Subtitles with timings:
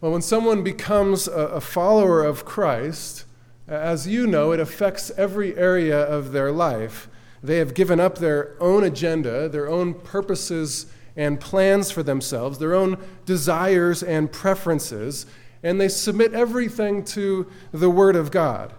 [0.00, 3.26] Well, when someone becomes a, follower of Christ,
[3.68, 7.10] as you know, it affects every area of their life.
[7.42, 10.86] They have given up their own agenda, their own purposes
[11.16, 15.26] and plans for themselves, their own desires and preferences,
[15.62, 18.72] and they submit everything to the Word of God.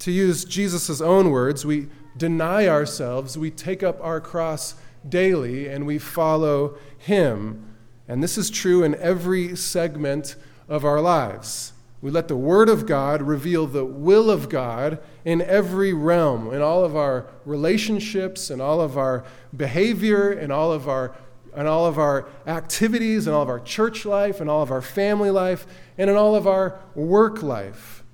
[0.00, 1.88] To use Jesus' own words, we
[2.18, 4.74] deny ourselves, we take up our cross
[5.08, 7.74] daily, and we follow Him.
[8.06, 10.36] And this is true in every segment
[10.68, 11.72] of our lives.
[12.00, 16.62] We let the Word of God reveal the will of God in every realm, in
[16.62, 19.24] all of our relationships, in all of our
[19.56, 21.16] behavior, in all of our,
[21.56, 24.82] in all of our activities, in all of our church life, in all of our
[24.82, 28.04] family life, and in all of our work life.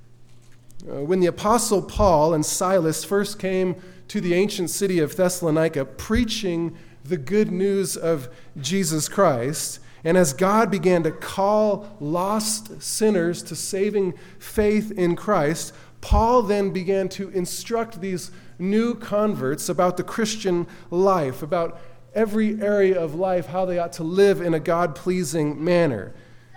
[0.88, 3.76] Uh, when the Apostle Paul and Silas first came
[4.08, 8.28] to the ancient city of Thessalonica preaching the good news of
[8.58, 15.72] Jesus Christ, and as God began to call lost sinners to saving faith in Christ,
[16.02, 21.80] Paul then began to instruct these new converts about the Christian life, about
[22.14, 26.14] every area of life, how they ought to live in a God pleasing manner.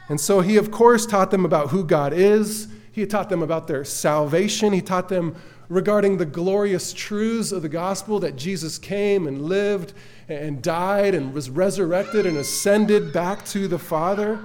[0.09, 2.67] And so he, of course, taught them about who God is.
[2.91, 4.73] He taught them about their salvation.
[4.73, 5.35] He taught them
[5.69, 9.93] regarding the glorious truths of the gospel that Jesus came and lived
[10.29, 14.39] and died and was resurrected and ascended back to the Father.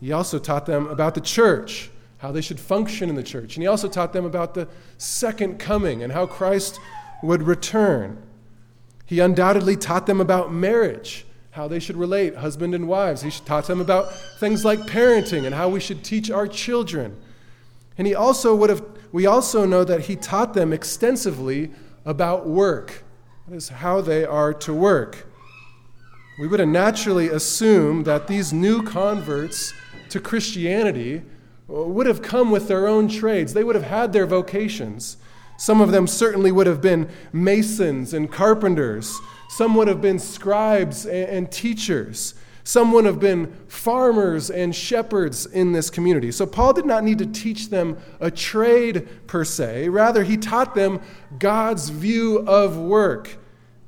[0.00, 3.56] He also taught them about the church, how they should function in the church.
[3.56, 4.68] And he also taught them about the
[4.98, 6.78] second coming and how Christ
[7.22, 8.22] would return.
[9.04, 13.22] He undoubtedly taught them about marriage, how they should relate, husband and wives.
[13.22, 17.16] He taught them about things like parenting and how we should teach our children.
[17.98, 21.70] And he also would have, we also know that he taught them extensively
[22.04, 23.04] about work.
[23.52, 25.26] Is how they are to work.
[26.40, 29.74] We would naturally assume that these new converts
[30.08, 31.20] to Christianity
[31.68, 33.52] uh, would have come with their own trades.
[33.52, 35.18] They would have had their vocations.
[35.58, 39.20] Some of them certainly would have been masons and carpenters.
[39.50, 42.34] Some would have been scribes and teachers.
[42.64, 46.32] Some would have been farmers and shepherds in this community.
[46.32, 49.90] So Paul did not need to teach them a trade per se.
[49.90, 51.02] Rather, he taught them
[51.38, 53.40] God's view of work.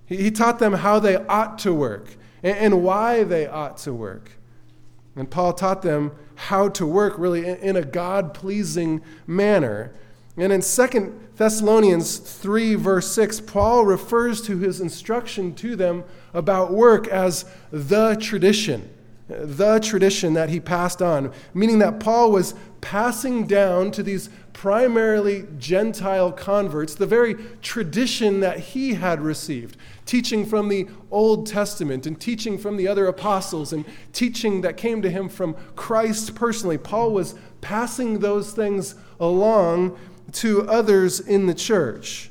[0.06, 4.32] He taught them how they ought to work and why they ought to work.
[5.16, 9.92] And Paul taught them how to work really in a God pleasing manner.
[10.36, 16.72] And in 2 Thessalonians 3, verse 6, Paul refers to his instruction to them about
[16.72, 18.90] work as the tradition,
[19.28, 25.46] the tradition that he passed on, meaning that Paul was passing down to these primarily
[25.58, 29.76] Gentile converts the very tradition that he had received,
[30.06, 35.02] teaching from the Old Testament and teaching from the other apostles and teaching that came
[35.02, 36.78] to him from Christ personally.
[36.78, 39.98] Paul was passing those things along
[40.32, 42.30] to others in the church.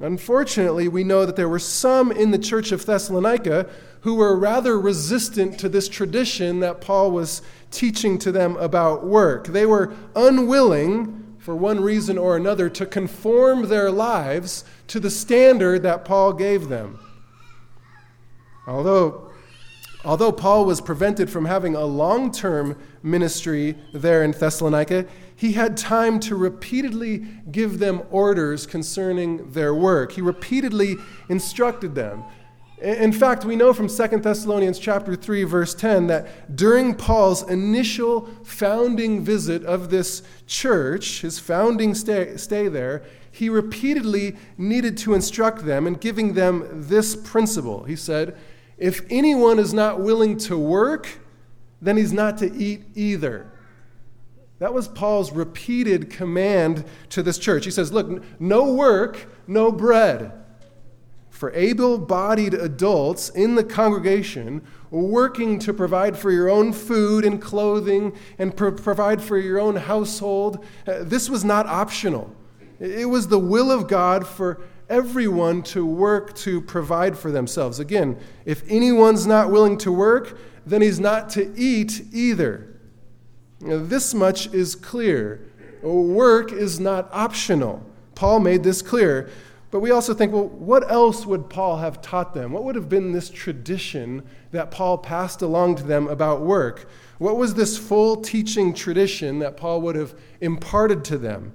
[0.00, 3.68] Unfortunately, we know that there were some in the church of Thessalonica
[4.00, 9.46] who were rather resistant to this tradition that Paul was teaching to them about work.
[9.46, 15.82] They were unwilling, for one reason or another, to conform their lives to the standard
[15.82, 17.00] that Paul gave them.
[18.64, 19.32] Although,
[20.04, 25.04] although Paul was prevented from having a long term ministry there in Thessalonica,
[25.34, 30.12] he had time to repeatedly give them orders concerning their work.
[30.12, 30.96] He repeatedly
[31.28, 32.22] instructed them.
[32.82, 38.28] In fact, we know from 2 Thessalonians chapter 3 verse 10 that during Paul's initial
[38.42, 45.64] founding visit of this church, his founding stay, stay there, he repeatedly needed to instruct
[45.64, 47.84] them in giving them this principle.
[47.84, 48.36] He said,
[48.76, 51.20] "If anyone is not willing to work,
[51.80, 53.46] then he's not to eat either."
[54.58, 57.64] That was Paul's repeated command to this church.
[57.64, 60.32] He says, Look, no work, no bread.
[61.42, 67.42] For able bodied adults in the congregation working to provide for your own food and
[67.42, 72.32] clothing and pro- provide for your own household, uh, this was not optional.
[72.78, 77.80] It was the will of God for everyone to work to provide for themselves.
[77.80, 82.72] Again, if anyone's not willing to work, then he's not to eat either.
[83.58, 85.44] This much is clear.
[85.82, 87.84] Work is not optional.
[88.14, 89.28] Paul made this clear.
[89.72, 92.52] But we also think, well, what else would Paul have taught them?
[92.52, 96.90] What would have been this tradition that Paul passed along to them about work?
[97.16, 101.54] What was this full teaching tradition that Paul would have imparted to them?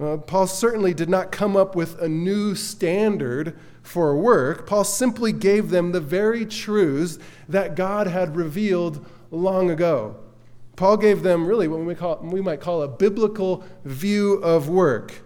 [0.00, 4.66] Uh, Paul certainly did not come up with a new standard for work.
[4.66, 10.16] Paul simply gave them the very truths that God had revealed long ago.
[10.76, 15.23] Paul gave them really what we, call, we might call a biblical view of work.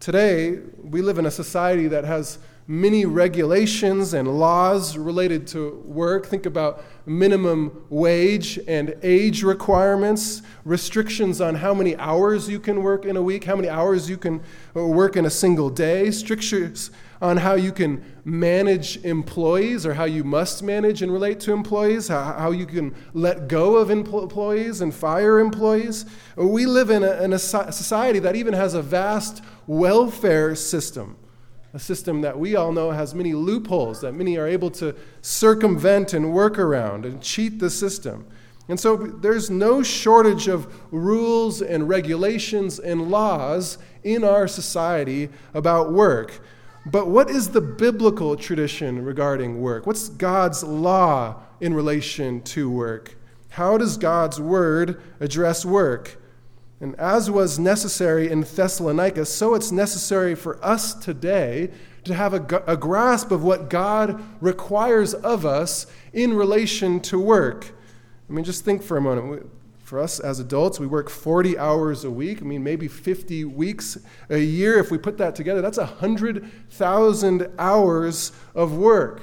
[0.00, 6.24] Today, we live in a society that has many regulations and laws related to work.
[6.24, 13.04] Think about minimum wage and age requirements, restrictions on how many hours you can work
[13.04, 14.40] in a week, how many hours you can
[14.74, 20.04] uh, work in a single day, strictures on how you can manage employees or how
[20.04, 24.94] you must manage and relate to employees, how, you can let go of employees and
[24.94, 26.06] fire employees.
[26.36, 31.16] We live in a, in a society that even has a vast welfare system
[31.72, 36.12] a system that we all know has many loopholes that many are able to circumvent
[36.12, 38.26] and work around and cheat the system.
[38.68, 45.92] And so there's no shortage of rules and regulations and laws in our society about
[45.92, 46.40] work.
[46.86, 49.86] But what is the biblical tradition regarding work?
[49.86, 53.16] What's God's law in relation to work?
[53.50, 56.16] How does God's word address work?
[56.80, 61.70] And as was necessary in Thessalonica, so it's necessary for us today
[62.04, 67.72] to have a, a, grasp of what God requires of us in relation to work.
[68.28, 69.50] I mean, just think for a moment.
[69.90, 72.40] For us as adults, we work 40 hours a week.
[72.40, 73.98] I mean, maybe 50 weeks
[74.28, 74.78] a year.
[74.78, 79.20] If we put that together, that's 100,000 hours of work.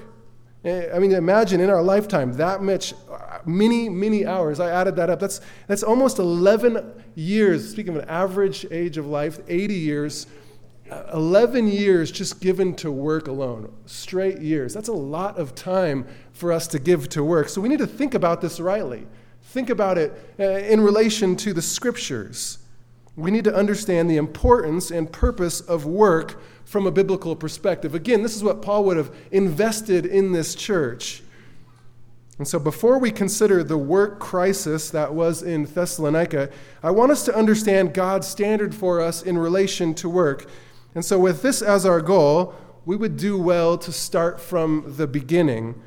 [0.65, 2.93] Eh, I mean, imagine in our lifetime that much,
[3.45, 4.59] many, many hours.
[4.59, 5.21] I added that up.
[5.21, 7.71] That's, that's almost 11 years.
[7.71, 10.27] Speaking of an average age of life, 80 years.
[10.91, 14.73] Uh, 11 years just given to work alone, straight years.
[14.73, 17.47] That's a lot of time for us to give to work.
[17.47, 19.07] So we need to think about this rightly.
[19.43, 22.59] Think about it uh, in relation to the scriptures.
[23.15, 27.95] We need to understand the importance and purpose of work from a biblical perspective.
[27.95, 31.23] Again, this is what Paul would have invested in this church.
[32.37, 36.51] And so, before we consider the work crisis that was in Thessalonica,
[36.83, 40.47] I want us to understand God's standard for us in relation to work.
[40.93, 42.53] And so, with this as our goal,
[42.85, 45.81] we would do well to start from the beginning.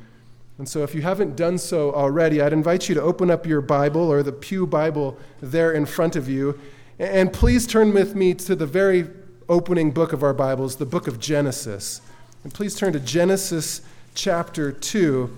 [0.61, 3.61] And so, if you haven't done so already, I'd invite you to open up your
[3.61, 6.59] Bible or the Pew Bible there in front of you.
[6.99, 9.09] And please turn with me to the very
[9.49, 12.01] opening book of our Bibles, the book of Genesis.
[12.43, 13.81] And please turn to Genesis
[14.13, 15.35] chapter 2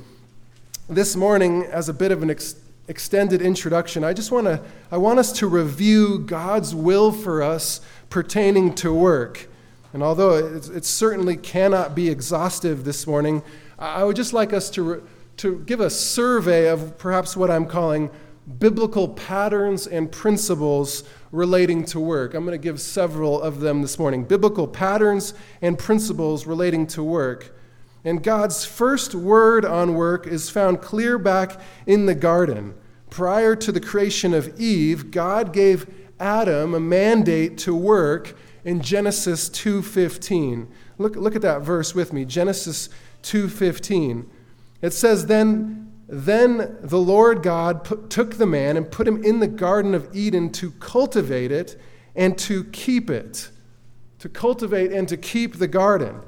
[0.90, 2.56] this morning, as a bit of an ex-
[2.90, 4.62] extended introduction, I just want to
[4.92, 7.80] I want us to review God's will for us
[8.10, 9.48] pertaining to work.
[9.94, 13.42] And although it, it certainly cannot be exhaustive this morning,
[13.80, 15.02] I would just like us to, re-
[15.38, 18.10] to give a survey of perhaps what I'm calling
[18.60, 22.34] biblical patterns and principles relating to work.
[22.34, 24.26] I'm going to give several of them this morning.
[24.26, 27.58] Biblical patterns and principles relating to work.
[28.06, 32.74] And God's first word on work is found clear back in the garden.
[33.10, 35.88] Prior to the creation of Eve, God gave
[36.20, 40.68] Adam a mandate to work in Genesis 2:15.
[40.98, 42.26] Look, look at that verse with me.
[42.26, 42.90] Genesis
[43.22, 44.26] 2:15.
[44.84, 49.40] It says then then the Lord God put, took the man and put him in
[49.40, 51.80] the garden of Eden to cultivate it
[52.16, 53.50] and to keep it.
[54.20, 56.22] To cultivate and to keep the garden.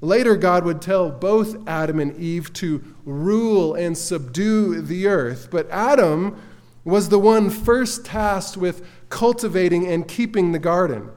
[0.00, 5.48] Later, God would tell both Adam and Eve to rule and subdue the earth.
[5.50, 6.40] But Adam
[6.84, 11.10] was the one first tasked with cultivating and keeping the garden.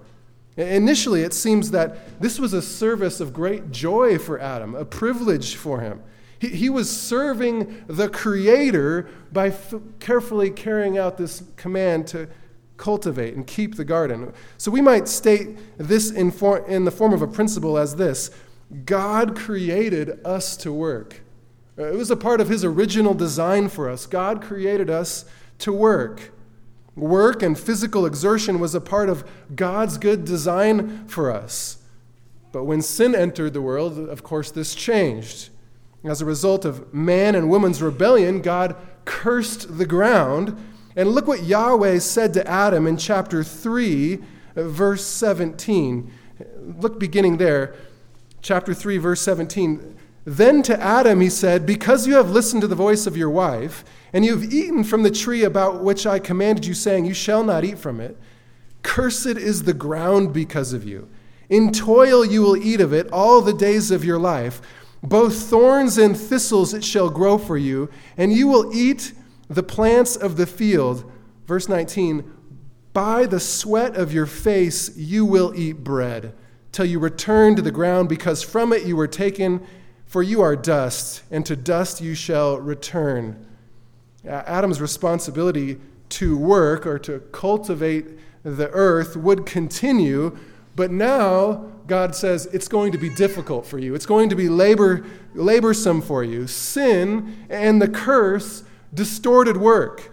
[0.58, 5.56] Initially, it seems that this was a service of great joy for Adam, a privilege
[5.56, 6.01] for him.
[6.39, 12.27] He, he was serving the Creator by f- carefully carrying out this command to
[12.77, 14.34] cultivate and keep the garden.
[14.58, 18.31] So we might state this in, for, in the form of a principle as this
[18.86, 21.22] God created us to work.
[21.77, 24.05] Uh, it was a part of His original design for us.
[24.05, 25.25] God created us
[25.60, 26.31] to work.
[26.96, 29.24] Work and physical exertion was a part of
[29.55, 31.77] God's good design for us.
[32.51, 35.49] But when sin entered the world, of course, this changed.
[36.03, 38.75] As a result of man and woman's rebellion, God
[39.06, 40.58] cursed the ground.
[40.96, 44.20] And look what Yahweh said to Adam in chapter 3,
[44.56, 46.12] verse 17.
[46.79, 47.75] Look beginning there
[48.41, 49.98] chapter 3, verse 17.
[50.25, 53.84] Then to Adam he said, Because you have listened to the voice of your wife,
[54.13, 57.44] and you have eaten from the tree about which I commanded you, saying, You shall
[57.44, 58.18] not eat from it,
[58.84, 61.10] cursed is the ground because of you.
[61.50, 64.62] In toil you will eat of it all the days of your life.
[65.01, 69.13] Both thorns and thistles it shall grow for you, and you will eat
[69.50, 71.10] the plants of the field.
[71.48, 72.29] Verse 19
[72.94, 76.34] By the sweat of your face you will eat bread
[76.72, 79.65] till you return to the ground, because from it you were taken,
[80.06, 83.46] for you are dust, and to dust you shall return.
[84.25, 85.79] Adam's responsibility
[86.10, 88.06] to work or to cultivate
[88.44, 90.38] the earth would continue,
[90.75, 93.96] but now God says it's going to be difficult for you.
[93.96, 95.05] It's going to be labor,
[95.36, 96.48] laborsome for you.
[96.48, 100.12] Sin and the curse distorted work.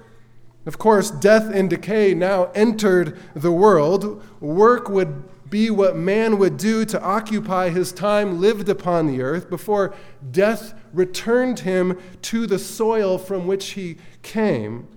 [0.65, 4.23] Of course, death and decay now entered the world.
[4.41, 9.49] Work would be what man would do to occupy his time lived upon the earth
[9.49, 9.95] before
[10.33, 14.89] death returned him to the soil from which he came.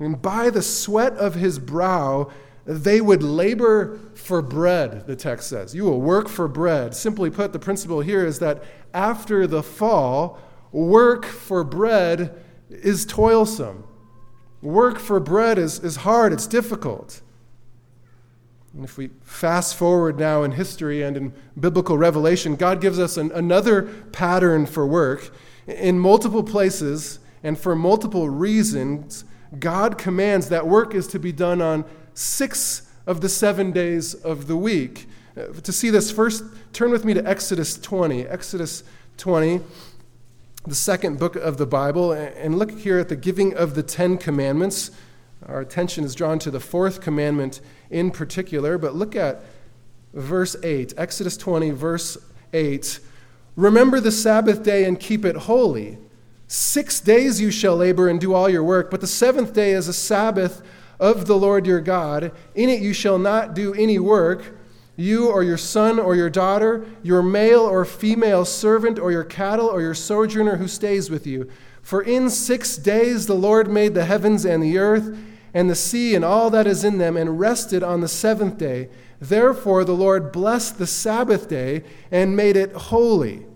[0.00, 2.30] And by the sweat of his brow,
[2.66, 5.74] they would labor for bread, the text says.
[5.74, 6.94] You will work for bread.
[6.94, 8.62] Simply put, the principle here is that
[8.94, 10.38] after the fall,
[10.72, 12.34] work for bread
[12.70, 13.84] is toilsome.
[14.62, 17.20] Work for bread is, is hard, it's difficult.
[18.72, 23.16] And if we fast forward now in history and in biblical revelation, God gives us
[23.16, 25.30] an, another pattern for work.
[25.66, 29.24] In multiple places and for multiple reasons,
[29.58, 34.46] God commands that work is to be done on six of the seven days of
[34.46, 35.06] the week.
[35.36, 38.26] Uh, to see this, first turn with me to Exodus 20.
[38.26, 38.84] Exodus
[39.18, 39.60] 20
[40.66, 44.16] the second book of the Bible, and look here at the giving of the Ten
[44.16, 44.90] Commandments.
[45.44, 49.42] Our attention is drawn to the fourth commandment in particular, but look at
[50.14, 52.16] verse 8, Exodus 20, verse
[52.54, 52.98] 8.
[53.56, 55.98] Remember the Sabbath day and keep it holy.
[56.48, 59.86] Six days you shall labor and do all your work, but the seventh day is
[59.86, 60.62] a Sabbath
[60.98, 62.32] of the Lord your God.
[62.54, 64.54] In it you shall not do any work
[64.96, 69.66] you or your son or your daughter, your male or female servant, or your cattle
[69.66, 71.48] or your sojourner who stays with you.
[71.82, 75.16] For in six days the Lord made the heavens and the earth
[75.52, 78.88] and the sea and all that is in them, and rested on the seventh day.
[79.20, 83.46] Therefore the Lord blessed the Sabbath day and made it holy.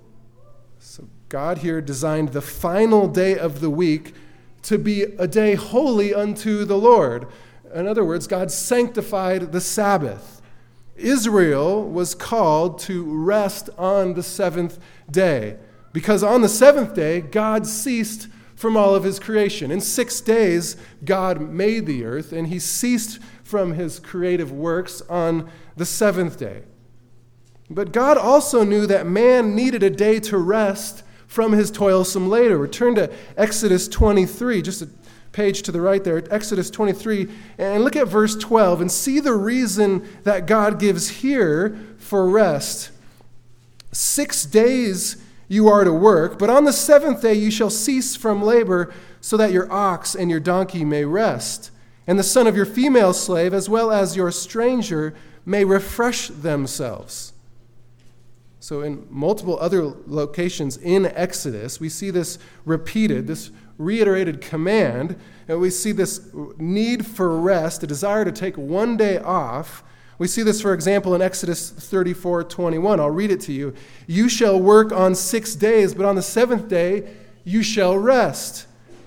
[0.79, 4.15] So God here designed the final day of the week
[4.63, 7.27] to be a day holy unto the Lord.
[7.75, 10.43] In other words, God sanctified the Sabbath.
[10.97, 14.79] Israel was called to rest on the seventh
[15.11, 15.57] day
[15.93, 19.71] because on the seventh day, God ceased from all of his creation.
[19.71, 25.49] In six days, God made the earth, and he ceased from his creative works on
[25.77, 26.63] the seventh day.
[27.71, 32.59] But God also knew that man needed a day to rest from his toilsome labor.
[32.59, 34.89] Return to Exodus 23, just a
[35.31, 39.35] page to the right there, Exodus 23, and look at verse 12 and see the
[39.35, 42.91] reason that God gives here for rest.
[43.93, 48.43] Six days you are to work, but on the seventh day you shall cease from
[48.43, 51.71] labor, so that your ox and your donkey may rest,
[52.07, 57.33] and the son of your female slave, as well as your stranger, may refresh themselves.
[58.61, 65.17] So, in multiple other locations in Exodus, we see this repeated, this reiterated command.
[65.47, 69.85] And we see this need for rest, a desire to take one day off.
[70.19, 72.99] We see this, for example, in Exodus 34 21.
[72.99, 73.75] I'll read it to you.
[74.09, 78.67] You shall work on six days, but on the seventh day you shall rest,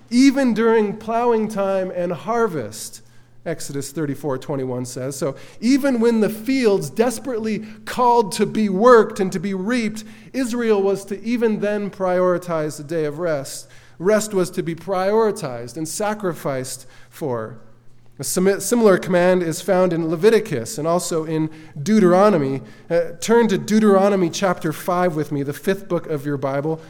[0.10, 3.01] even during plowing time and harvest.
[3.46, 5.16] Exodus 34 21 says.
[5.16, 10.82] So, even when the fields desperately called to be worked and to be reaped, Israel
[10.82, 13.68] was to even then prioritize the day of rest
[14.02, 17.60] rest was to be prioritized and sacrificed for.
[18.20, 21.50] A similar command is found in Leviticus and also in
[21.82, 22.62] Deuteronomy.
[22.90, 26.82] Uh, turn to Deuteronomy chapter 5 with me, the fifth book of your Bible.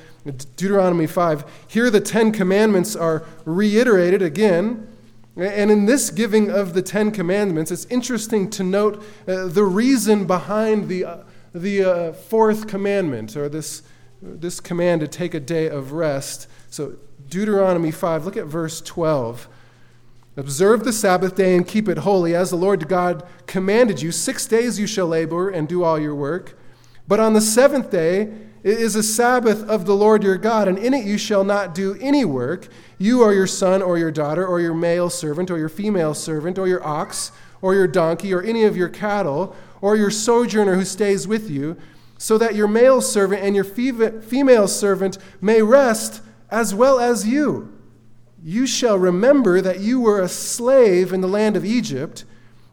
[0.58, 1.65] Deuteronomy 5.
[1.67, 4.88] Here the Ten Commandments are reiterated again.
[5.35, 10.25] And in this giving of the Ten Commandments, it's interesting to note uh, the reason
[10.25, 11.17] behind the, uh,
[11.53, 13.83] the uh, fourth commandment, or this,
[14.21, 16.47] this command to take a day of rest.
[16.69, 16.97] So,
[17.29, 19.47] Deuteronomy 5, look at verse 12.
[20.35, 24.11] Observe the Sabbath day and keep it holy, as the Lord God commanded you.
[24.11, 26.57] Six days you shall labor and do all your work.
[27.07, 28.31] But on the seventh day
[28.63, 31.97] is a Sabbath of the Lord your God, and in it you shall not do
[32.00, 32.67] any work,
[33.01, 36.60] you or your son or your daughter, or your male servant, or your female servant,
[36.60, 37.31] or your ox,
[37.62, 41.75] or your donkey, or any of your cattle, or your sojourner who stays with you,
[42.17, 47.75] so that your male servant and your female servant may rest as well as you.
[48.43, 52.25] You shall remember that you were a slave in the land of Egypt,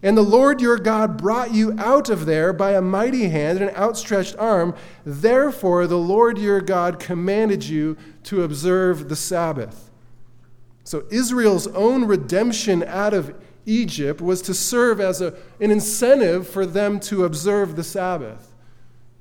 [0.02, 3.70] and the Lord your God brought you out of there by a mighty hand and
[3.70, 4.74] an outstretched arm.
[5.04, 9.87] Therefore, the Lord your God commanded you to observe the Sabbath.
[10.88, 13.34] So, Israel's own redemption out of
[13.66, 18.54] Egypt was to serve as a, an incentive for them to observe the Sabbath.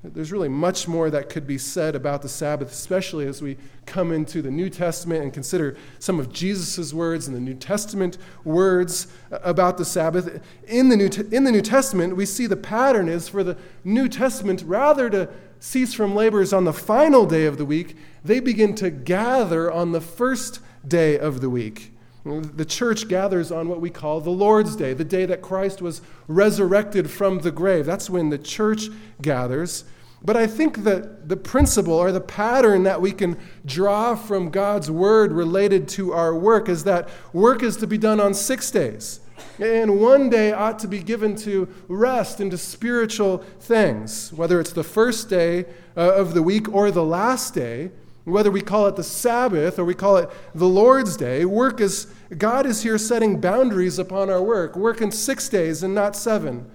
[0.02, 4.14] There's really much more that could be said about the Sabbath, especially as we come
[4.14, 9.08] into the New Testament and consider some of Jesus' words and the New Testament words
[9.30, 10.42] about the Sabbath.
[10.70, 14.08] In the, New in the New Testament, we see the pattern is for the New
[14.08, 15.28] Testament, rather to
[15.60, 19.92] cease from labors on the final day of the week, they begin to gather on
[19.92, 21.94] the first day of the week.
[22.26, 26.02] The church gathers on what we call the Lord's Day, the day that Christ was
[26.28, 27.86] resurrected from the grave.
[27.86, 28.90] That's when the church
[29.22, 29.86] gathers.
[30.24, 34.92] But I think that the principle or the pattern that we can draw from God's
[34.92, 39.22] word related to our work is that work is to be done on six days.
[39.60, 44.84] And one day ought to be given to rest into spiritual things, whether it's the
[44.84, 45.66] first day
[45.96, 47.92] uh, of the week or the last day,
[48.28, 51.46] whether we call it the Sabbath or we call it the Lord's Day.
[51.46, 52.08] Work is,
[52.38, 54.76] God is here setting boundaries upon our work.
[54.76, 56.70] Work in six days and not seven.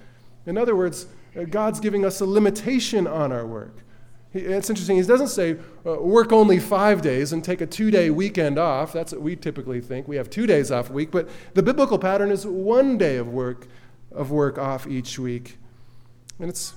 [0.47, 1.07] In other words,
[1.37, 3.77] uh, God's giving us a limitation on our work.
[4.35, 4.97] It's interesting.
[4.97, 8.95] He doesn't say uh, work only five days and take a two day weekend off.
[8.95, 10.09] That's what we typically think.
[10.09, 11.11] We have two days off a week.
[11.11, 13.67] But the biblical pattern is one day of work,
[14.11, 15.59] of work off each week.
[16.39, 16.73] And it's,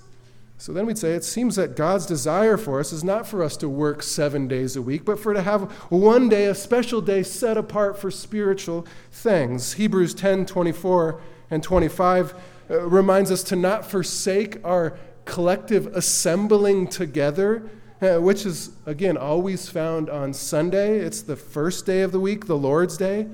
[0.58, 3.58] so then we'd say it seems that God's desire for us is not for us
[3.58, 7.24] to work seven days a week, but for to have one day, a special day
[7.24, 9.74] set apart for spiritual things.
[9.74, 11.20] Hebrews 10 24
[11.52, 12.34] and 25
[12.70, 17.70] uh, reminds us to not forsake our collective assembling together,
[18.02, 21.00] uh, which is, again, always found on Sunday.
[21.00, 23.28] It's the first day of the week, the Lord's Day.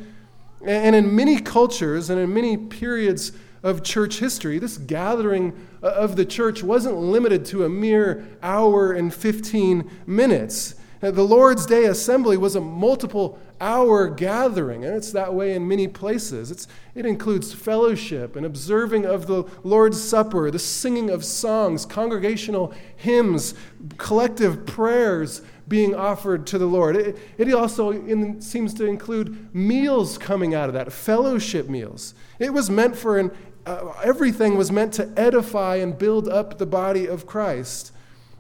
[0.66, 3.32] And in many cultures and in many periods
[3.64, 9.14] of church history, this gathering of the church wasn't limited to a mere hour and
[9.14, 10.76] 15 minutes.
[11.04, 15.68] Uh, the Lord's Day assembly was a multiple hour gathering, and it's that way in
[15.68, 16.52] many places.
[16.52, 22.74] It's, it includes fellowship and observing of the Lord's Supper, the singing of songs, congregational
[22.96, 23.54] hymns,
[23.98, 26.96] collective prayers being offered to the Lord.
[26.96, 32.14] It, it also in, seems to include meals coming out of that, fellowship meals.
[32.40, 33.32] It was meant for an,
[33.66, 37.92] uh, everything was meant to edify and build up the body of Christ.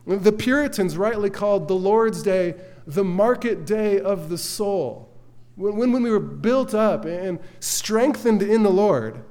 [0.06, 2.56] The Puritans rightly called the Lord's Day
[2.88, 5.10] the market day of the soul.
[5.56, 9.24] When, when we were built up and strengthened in the Lord,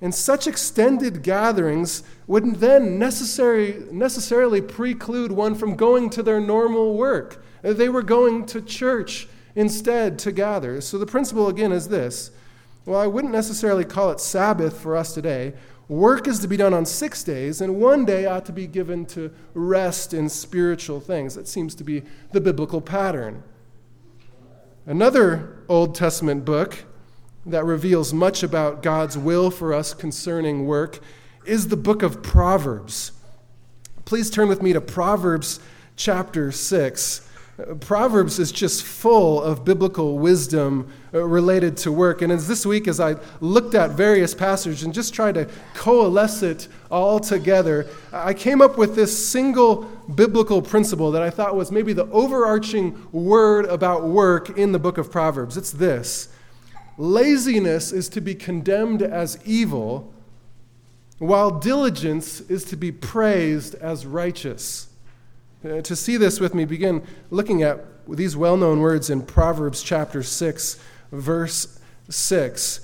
[0.00, 6.96] and such extended gatherings wouldn't then necessary, necessarily preclude one from going to their normal
[6.96, 7.42] work.
[7.62, 10.80] They were going to church instead to gather.
[10.80, 12.30] So the principle again is this.
[12.88, 15.52] Well, I wouldn't necessarily call it Sabbath for us today.
[15.88, 19.04] Work is to be done on six days, and one day ought to be given
[19.08, 21.34] to rest in spiritual things.
[21.34, 23.42] That seems to be the biblical pattern.
[24.86, 26.86] Another Old Testament book
[27.44, 30.98] that reveals much about God's will for us concerning work
[31.44, 33.12] is the book of Proverbs.
[34.06, 35.60] Please turn with me to Proverbs
[35.94, 37.27] chapter 6.
[37.80, 42.22] Proverbs is just full of biblical wisdom uh, related to work.
[42.22, 46.44] And as this week, as I looked at various passages and just tried to coalesce
[46.44, 49.82] it all together, I came up with this single
[50.14, 54.96] biblical principle that I thought was maybe the overarching word about work in the book
[54.96, 55.56] of Proverbs.
[55.56, 56.28] It's this
[56.96, 60.12] laziness is to be condemned as evil,
[61.18, 64.87] while diligence is to be praised as righteous.
[65.64, 69.82] Uh, to see this with me, begin looking at these well known words in Proverbs
[69.82, 70.78] chapter 6,
[71.10, 72.80] verse 6.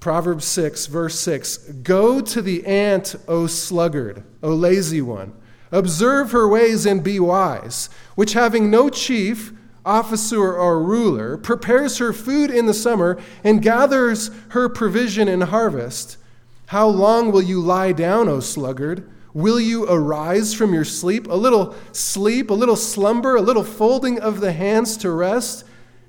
[0.00, 5.32] Proverbs 6, verse 6 Go to the ant, O sluggard, O lazy one.
[5.72, 9.52] Observe her ways and be wise, which having no chief,
[9.84, 16.18] officer, or ruler, prepares her food in the summer and gathers her provision in harvest.
[16.66, 19.08] How long will you lie down, O sluggard?
[19.36, 21.26] Will you arise from your sleep?
[21.26, 25.64] A little sleep, a little slumber, a little folding of the hands to rest?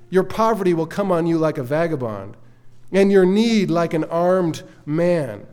[0.08, 2.38] Your poverty will come on you like a vagabond,
[2.90, 5.46] and your need like an armed man.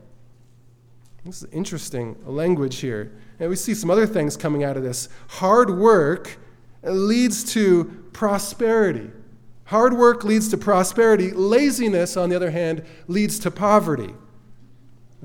[1.26, 3.12] This is interesting language here.
[3.42, 5.10] And we see some other things coming out of this.
[5.28, 6.38] Hard work
[6.82, 9.12] leads to prosperity.
[9.66, 11.32] Hard work leads to prosperity.
[11.32, 14.14] Laziness, on the other hand, leads to poverty.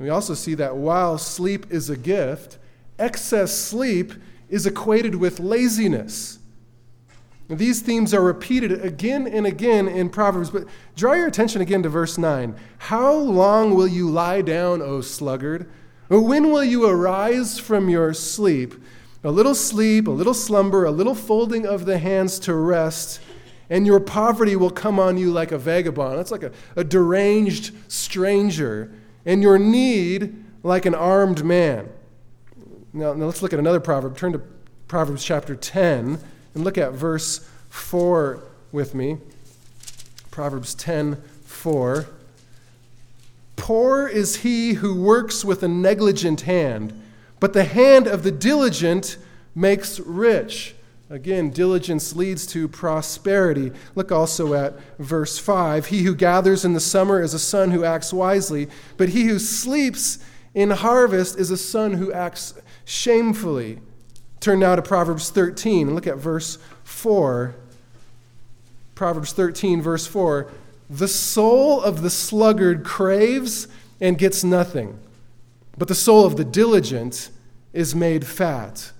[0.00, 2.56] We also see that while sleep is a gift,
[2.98, 4.14] excess sleep
[4.48, 6.38] is equated with laziness.
[7.50, 10.64] These themes are repeated again and again in Proverbs, but
[10.96, 12.56] draw your attention again to verse 9.
[12.78, 15.70] How long will you lie down, O sluggard?
[16.08, 18.82] Or when will you arise from your sleep?
[19.22, 23.20] A little sleep, a little slumber, a little folding of the hands to rest,
[23.68, 26.18] and your poverty will come on you like a vagabond.
[26.18, 28.90] That's like a, a deranged stranger
[29.30, 31.88] and your need like an armed man.
[32.92, 34.16] Now, now let's look at another proverb.
[34.16, 34.40] Turn to
[34.88, 36.18] Proverbs chapter 10
[36.52, 39.18] and look at verse 4 with me.
[40.32, 42.06] Proverbs 10 4.
[43.54, 46.92] Poor is he who works with a negligent hand,
[47.38, 49.16] but the hand of the diligent
[49.54, 50.74] makes rich.
[51.10, 53.72] Again, diligence leads to prosperity.
[53.96, 55.86] Look also at verse 5.
[55.86, 59.40] He who gathers in the summer is a son who acts wisely, but he who
[59.40, 60.20] sleeps
[60.54, 63.80] in harvest is a son who acts shamefully.
[64.38, 67.56] Turn now to Proverbs 13 and look at verse 4.
[68.94, 70.48] Proverbs 13, verse 4.
[70.88, 73.66] The soul of the sluggard craves
[74.00, 74.96] and gets nothing,
[75.76, 77.30] but the soul of the diligent
[77.72, 78.92] is made fat.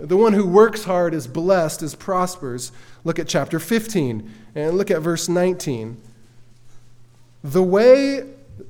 [0.00, 2.72] The one who works hard is blessed, is prospers.
[3.04, 6.00] Look at chapter 15 and look at verse 19.
[7.44, 8.24] The way,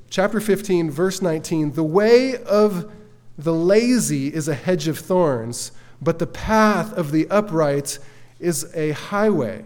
[0.09, 2.91] chapter 15, verse 19, the way of
[3.37, 7.97] the lazy is a hedge of thorns, but the path of the upright
[8.39, 9.63] is a highway.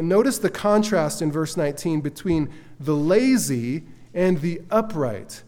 [0.00, 3.84] Notice the contrast in verse 19 between the lazy
[4.14, 5.42] and the upright.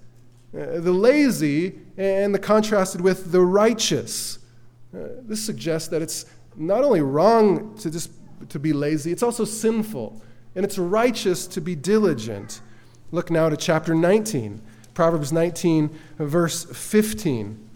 [0.54, 4.39] Uh, the lazy and the contrasted with the righteous.
[4.94, 6.26] Uh, this suggests that it's
[6.56, 8.10] not only wrong to just
[8.48, 10.20] to be lazy, it's also sinful,
[10.54, 12.60] and it's righteous to be diligent.
[13.12, 14.60] Look now to chapter 19,
[14.94, 17.68] Proverbs 19, verse 15.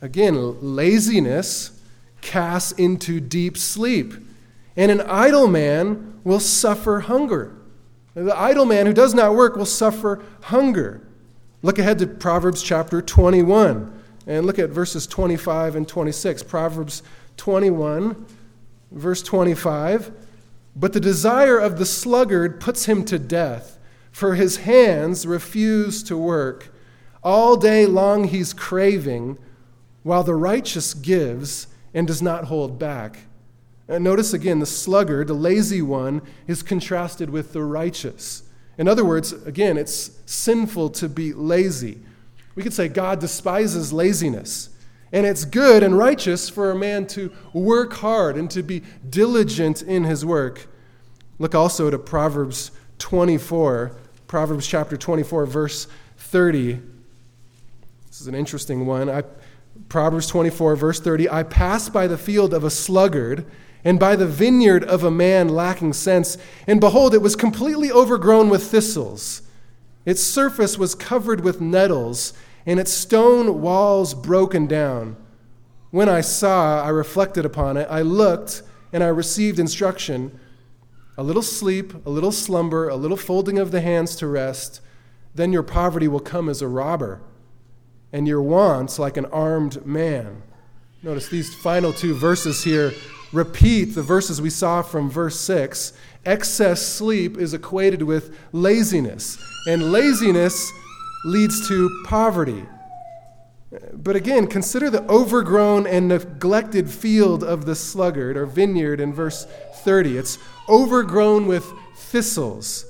[0.00, 1.78] Again, laziness
[2.22, 4.14] casts into deep sleep,
[4.76, 7.54] and an idle man will suffer hunger.
[8.14, 11.06] The idle man who does not work will suffer hunger.
[11.62, 13.99] Look ahead to Proverbs chapter 21
[14.30, 16.44] and look at verses 25 and 26.
[16.44, 17.02] Proverbs
[17.36, 18.26] 21,
[18.92, 20.12] verse 25.
[20.76, 23.76] But the desire of the sluggard puts him to death,
[24.12, 26.72] for his hands refuse to work.
[27.24, 29.36] All day long he's craving,
[30.04, 33.18] while the righteous gives and does not hold back.
[33.88, 38.44] And notice again, the sluggard, the lazy one, is contrasted with the righteous.
[38.78, 41.98] In other words, again, it's sinful to be lazy.
[42.54, 44.70] We could say God despises laziness.
[45.12, 49.82] And it's good and righteous for a man to work hard and to be diligent
[49.82, 50.68] in his work.
[51.38, 53.96] Look also to Proverbs 24,
[54.28, 56.80] Proverbs chapter 24, verse 30.
[58.06, 59.08] This is an interesting one.
[59.08, 59.24] I,
[59.88, 63.46] Proverbs 24, verse 30 I passed by the field of a sluggard
[63.82, 66.36] and by the vineyard of a man lacking sense,
[66.66, 69.42] and behold, it was completely overgrown with thistles
[70.06, 72.32] its surface was covered with nettles,
[72.64, 75.16] and its stone walls broken down.
[75.90, 77.86] When I saw, I reflected upon it.
[77.90, 80.38] I looked, and I received instruction.
[81.18, 84.80] A little sleep, a little slumber, a little folding of the hands to rest.
[85.34, 87.20] Then your poverty will come as a robber,
[88.12, 90.42] and your wants like an armed man.
[91.02, 92.92] Notice these final two verses here
[93.32, 95.92] repeat the verses we saw from verse 6.
[96.24, 100.72] Excess sleep is equated with laziness and laziness
[101.24, 102.64] leads to poverty.
[103.92, 109.46] But again, consider the overgrown and neglected field of the sluggard or vineyard in verse
[109.84, 110.18] 30.
[110.18, 112.84] It's overgrown with thistles.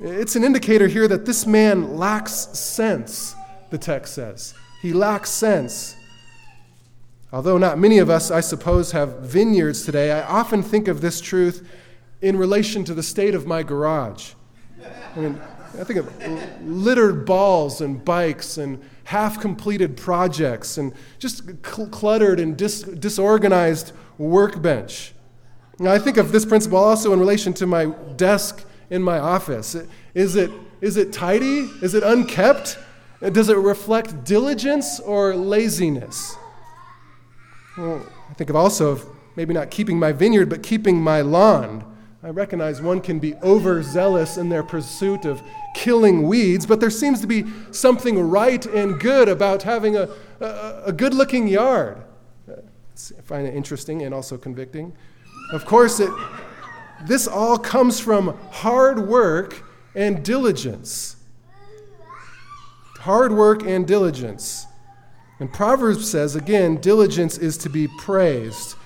[0.00, 3.34] It's an indicator here that this man lacks sense,
[3.70, 4.54] the text says.
[4.82, 5.96] He lacks sense.
[7.32, 11.20] Although not many of us, I suppose, have vineyards today, I often think of this
[11.20, 11.66] truth
[12.20, 14.32] in relation to the state of my garage.
[15.16, 15.40] I mean,
[15.78, 22.38] I think of littered balls and bikes and half completed projects and just cl- cluttered
[22.38, 25.14] and dis- disorganized workbench.
[25.78, 29.76] Now, I think of this principle also in relation to my desk in my office.
[30.14, 31.68] Is it, is it tidy?
[31.82, 32.78] Is it unkept?
[33.20, 36.36] Does it reflect diligence or laziness?
[37.76, 41.93] Well, I think of also of maybe not keeping my vineyard, but keeping my lawn.
[42.24, 45.42] I recognize one can be overzealous in their pursuit of
[45.74, 50.08] killing weeds, but there seems to be something right and good about having a,
[50.40, 52.02] a, a good looking yard.
[52.48, 54.96] I find it interesting and also convicting.
[55.52, 56.08] Of course, it,
[57.06, 59.62] this all comes from hard work
[59.94, 61.16] and diligence.
[63.00, 64.66] Hard work and diligence.
[65.40, 68.76] And Proverbs says, again, diligence is to be praised.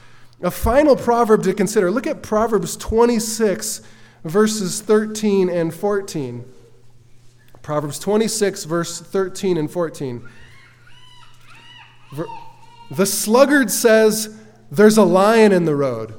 [0.40, 1.90] A final proverb to consider.
[1.90, 3.82] Look at Proverbs 26,
[4.24, 6.44] verses 13 and 14.
[7.62, 10.28] Proverbs 26, verse 13 and 14.
[12.90, 16.14] The sluggard says, There's a lion in the road,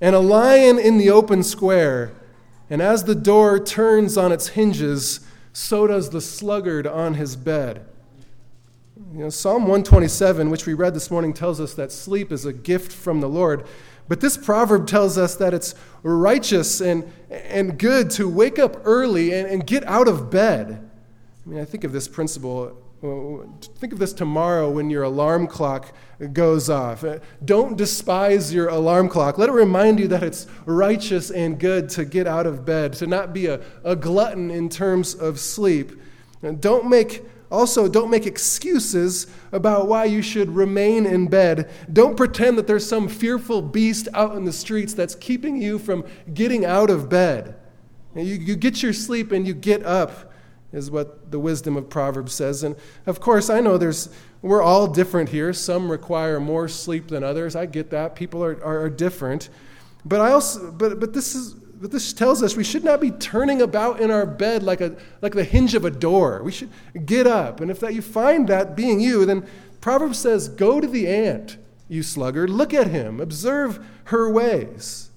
[0.00, 2.12] and a lion in the open square.
[2.70, 5.20] And as the door turns on its hinges,
[5.52, 7.84] so does the sluggard on his bed.
[9.14, 12.52] You know, Psalm 127, which we read this morning, tells us that sleep is a
[12.52, 13.64] gift from the Lord.
[14.08, 19.32] But this proverb tells us that it's righteous and, and good to wake up early
[19.32, 20.90] and, and get out of bed.
[21.46, 22.76] I mean, I think of this principle.
[23.76, 25.94] Think of this tomorrow when your alarm clock
[26.32, 27.04] goes off.
[27.04, 29.38] Uh, don't despise your alarm clock.
[29.38, 33.06] Let it remind you that it's righteous and good to get out of bed, to
[33.06, 35.92] not be a, a glutton in terms of sleep.
[36.58, 37.22] Don't make
[37.54, 41.70] also, don't make excuses about why you should remain in bed.
[41.92, 46.04] Don't pretend that there's some fearful beast out in the streets that's keeping you from
[46.32, 47.54] getting out of bed.
[48.14, 50.32] You, you get your sleep and you get up,
[50.72, 52.62] is what the wisdom of Proverbs says.
[52.62, 54.08] And of course, I know there's,
[54.42, 55.52] we're all different here.
[55.52, 57.56] Some require more sleep than others.
[57.56, 58.14] I get that.
[58.14, 59.48] People are, are, are different.
[60.04, 63.10] But I also, but, but this is, but this tells us we should not be
[63.10, 66.42] turning about in our bed like, a, like the hinge of a door.
[66.42, 66.70] We should
[67.04, 67.60] get up.
[67.60, 69.46] And if that you find that being you, then
[69.80, 71.58] Proverbs says, Go to the ant,
[71.88, 72.50] you sluggard.
[72.50, 73.20] Look at him.
[73.20, 75.10] Observe her ways.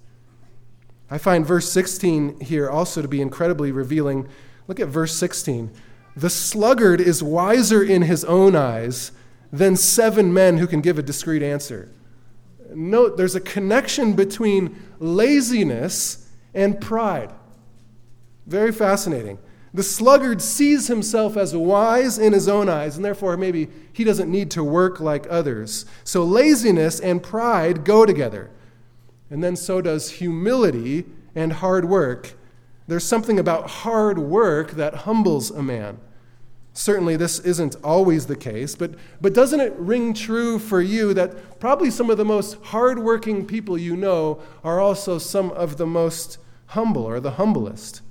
[1.09, 4.27] I find verse 16 here also to be incredibly revealing.
[4.67, 5.71] Look at verse 16.
[6.17, 9.11] The sluggard is wiser in his own eyes
[9.53, 11.89] than seven men who can give a discreet answer.
[12.73, 16.26] Note there's a connection between laziness
[16.57, 17.31] and pride.
[18.47, 19.37] Very fascinating.
[19.73, 24.31] The sluggard sees himself as wise in his own eyes, and therefore maybe he doesn't
[24.31, 25.85] need to work like others.
[26.03, 28.49] So laziness and pride go together.
[29.29, 32.33] And then so does humility and hard work.
[32.87, 35.99] There's something about hard work that humbles a man.
[36.73, 41.59] Certainly, this isn't always the case, but, but doesn't it ring true for you that
[41.59, 46.37] probably some of the most hardworking people you know are also some of the most
[46.67, 48.01] humble or the humblest.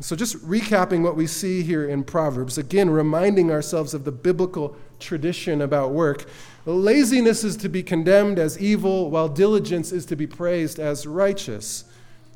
[0.00, 4.74] So, just recapping what we see here in Proverbs, again, reminding ourselves of the biblical
[4.98, 6.24] tradition about work.
[6.64, 11.84] Laziness is to be condemned as evil, while diligence is to be praised as righteous.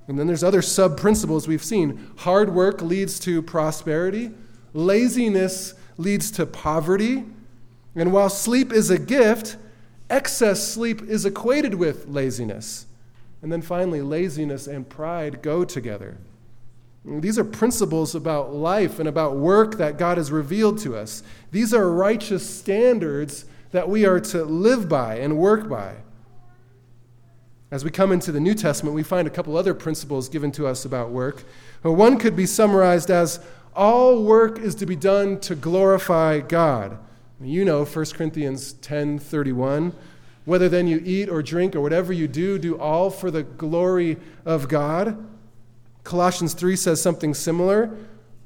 [0.08, 2.10] And then there's other sub principles we've seen.
[2.18, 4.32] Hard work leads to prosperity,
[4.74, 7.24] laziness leads to poverty.
[7.94, 9.56] And while sleep is a gift,
[10.10, 12.86] excess sleep is equated with laziness.
[13.44, 16.16] And then finally, laziness and pride go together.
[17.04, 21.22] These are principles about life and about work that God has revealed to us.
[21.50, 25.96] These are righteous standards that we are to live by and work by.
[27.70, 30.66] As we come into the New Testament, we find a couple other principles given to
[30.66, 31.44] us about work.
[31.84, 33.40] Uh, one could be summarized as
[33.76, 36.96] all work is to be done to glorify God.
[37.42, 39.92] You know 1 Corinthians 10 31.
[40.44, 44.18] Whether then you eat or drink or whatever you do, do all for the glory
[44.44, 45.26] of God.
[46.02, 47.96] Colossians 3 says something similar,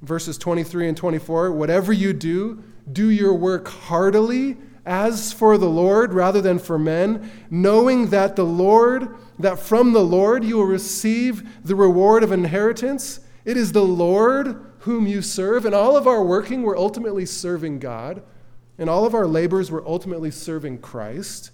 [0.03, 1.53] verses 23 and 24.
[1.53, 4.57] Whatever you do, do your work heartily
[4.87, 10.05] as for the Lord rather than for men, knowing that the Lord, that from the
[10.05, 13.21] Lord you will receive the reward of inheritance.
[13.45, 15.67] It is the Lord whom you serve.
[15.67, 18.23] In all of our working, we're ultimately serving God.
[18.79, 21.51] And all of our labors, we're ultimately serving Christ.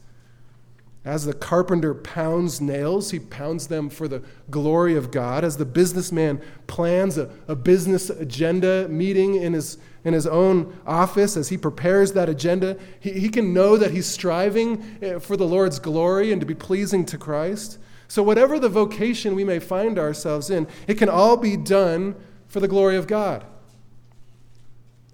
[1.04, 5.44] As the carpenter pounds nails, he pounds them for the glory of God.
[5.44, 11.36] As the businessman plans a, a, business agenda meeting in his, in his own office,
[11.36, 15.46] as he prepares that agenda, he, he can know that he's striving eh, for the
[15.46, 17.78] Lord's glory and to be pleasing to Christ.
[18.08, 22.14] So, whatever the vocation we may find ourselves in, it can all be done
[22.48, 23.44] for the glory of God.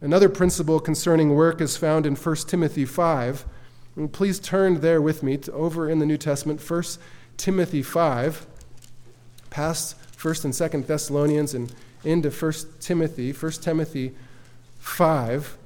[0.01, 3.45] Another principle concerning work is found in 1 Timothy 5
[3.97, 6.83] and please turn there with me to over in the New Testament, 1
[7.37, 8.47] Timothy 5,
[9.51, 11.75] past 1st and 2nd Thessalonians and
[12.05, 14.13] into 1 Timothy, 1 Timothy
[14.79, 15.57] 5.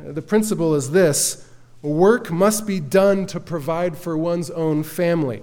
[0.00, 1.48] Uh, the principle is this
[1.82, 5.42] work must be done to provide for one's own family.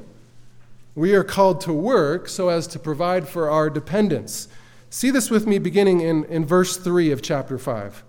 [0.95, 4.47] We are called to work so as to provide for our dependents.
[4.89, 8.03] See this with me beginning in, in verse 3 of chapter 5.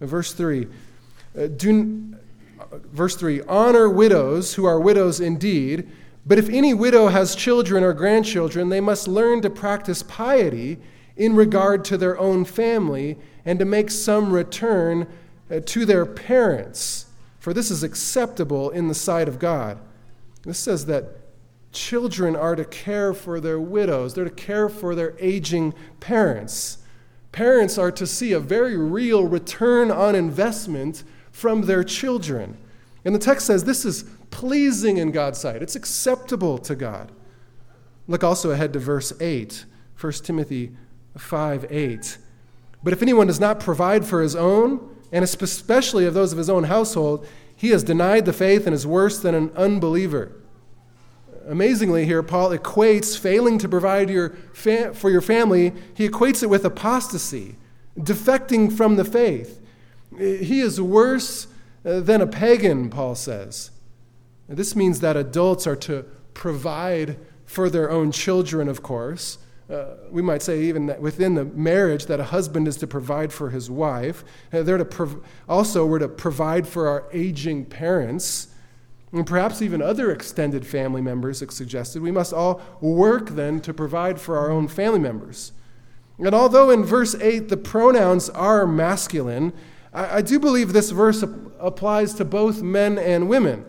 [0.00, 0.66] Verse 3.
[1.36, 2.14] Uh, do,
[2.70, 5.90] verse 3 Honor widows who are widows indeed,
[6.24, 10.78] but if any widow has children or grandchildren, they must learn to practice piety
[11.16, 15.06] in regard to their own family and to make some return
[15.50, 17.06] uh, to their parents,
[17.38, 19.78] for this is acceptable in the sight of God.
[20.44, 21.18] This says that
[21.72, 26.78] children are to care for their widows, they're to care for their aging parents.
[27.32, 32.56] Parents are to see a very real return on investment from their children.
[33.04, 37.10] And the text says this is pleasing in God's sight, it's acceptable to God.
[38.06, 39.64] Look also ahead to verse 8,
[39.98, 40.72] 1 Timothy
[41.16, 42.18] 5 8.
[42.82, 46.50] But if anyone does not provide for his own, and especially of those of his
[46.50, 50.32] own household, he has denied the faith and is worse than an unbeliever.
[51.46, 56.50] Amazingly, here, Paul equates failing to provide your fa- for your family, he equates it
[56.50, 57.56] with apostasy,
[57.98, 59.60] defecting from the faith.
[60.18, 61.46] He is worse
[61.84, 63.70] uh, than a pagan, Paul says.
[64.48, 69.38] This means that adults are to provide for their own children, of course.
[69.70, 73.32] Uh, we might say even that within the marriage that a husband is to provide
[73.32, 74.24] for his wife.
[74.52, 78.48] Uh, they're to prov- also we're to provide for our aging parents
[79.12, 82.00] and perhaps even other extended family members, it's suggested.
[82.02, 85.52] We must all work then to provide for our own family members.
[86.18, 89.52] And although in verse 8 the pronouns are masculine,
[89.92, 93.64] I, I do believe this verse ap- applies to both men and women.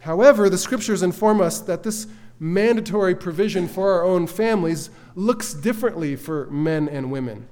[0.00, 2.06] However, the scriptures inform us that this
[2.40, 7.48] mandatory provision for our own families looks differently for men and women.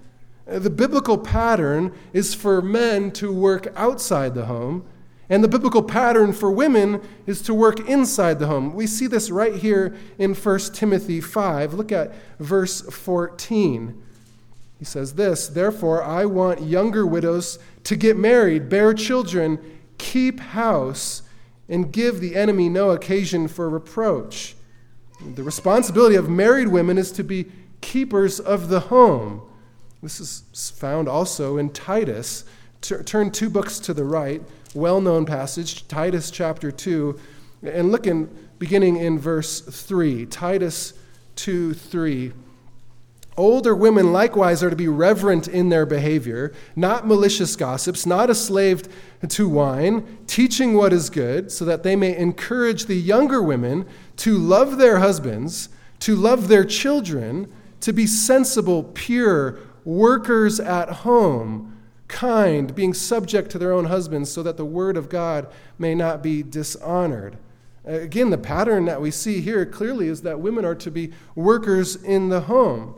[0.47, 4.85] The biblical pattern is for men to work outside the home,
[5.29, 8.75] and the biblical pattern for women is to work inside the home.
[8.75, 11.75] We see this right here in 1 Timothy 5.
[11.75, 14.01] Look at verse 14.
[14.79, 19.59] He says this Therefore, I want younger widows to get married, bear children,
[19.99, 21.23] keep house,
[21.69, 24.55] and give the enemy no occasion for reproach.
[25.35, 27.47] The responsibility of married women is to be
[27.81, 29.43] keepers of the home.
[30.03, 32.45] This is found also in Titus.
[32.83, 34.43] Turn two books to the right,
[34.75, 37.19] well known passage, Titus chapter 2,
[37.63, 40.27] and look in, beginning in verse 3.
[40.27, 40.93] Titus
[41.37, 42.33] 2 3.
[43.37, 48.35] Older women likewise are to be reverent in their behavior, not malicious gossips, not a
[48.35, 48.89] slave
[49.29, 54.39] to wine, teaching what is good, so that they may encourage the younger women to
[54.39, 55.69] love their husbands,
[56.01, 63.59] to love their children, to be sensible, pure, workers at home, kind, being subject to
[63.59, 65.47] their own husbands, so that the word of God
[65.79, 67.37] may not be dishonored.
[67.85, 71.97] Again, the pattern that we see here clearly is that women are to be workers
[71.97, 72.95] in the home.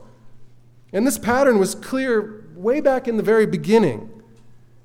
[0.91, 4.09] And this pattern was clear way back in the very beginning.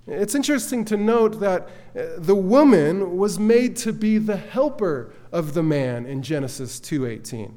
[0.06, 1.62] It's interesting to note that
[1.96, 7.54] uh, the woman was made to be the helper of the man in Genesis 2:18.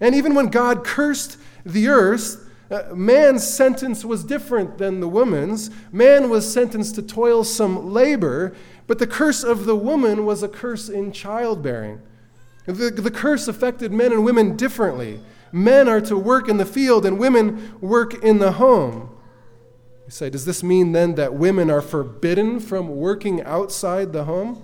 [0.00, 5.70] And even when God cursed the earth, uh, man's sentence was different than the woman's.
[5.90, 8.54] Man was sentenced to toilsome labor,
[8.86, 12.00] but the curse of the woman was a curse in childbearing.
[12.66, 15.20] The, the curse affected men and women differently.
[15.52, 19.16] Men are to work in the field and women work in the home.
[20.06, 24.62] You say, does this mean then that women are forbidden from working outside the home?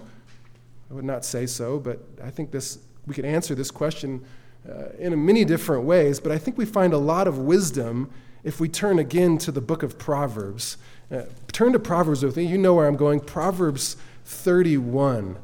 [0.90, 4.24] I would not say so, but I think this, we could answer this question
[4.68, 8.10] uh, in many different ways, but I think we find a lot of wisdom
[8.44, 10.76] if we turn again to the book of Proverbs.
[11.10, 11.22] Uh,
[11.52, 12.46] turn to Proverbs with me.
[12.46, 13.20] You know where I'm going.
[13.20, 15.36] Proverbs 31.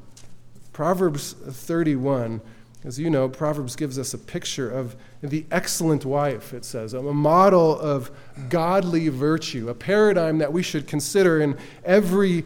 [0.72, 2.40] Proverbs 31.
[2.85, 7.01] As you know, Proverbs gives us a picture of the excellent wife, it says, a
[7.01, 8.11] model of
[8.49, 12.45] godly virtue, a paradigm that we should consider in every,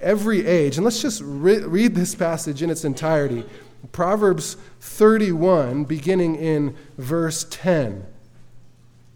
[0.00, 0.76] every age.
[0.76, 3.44] And let's just re- read this passage in its entirety.
[3.92, 8.04] Proverbs 31, beginning in verse 10.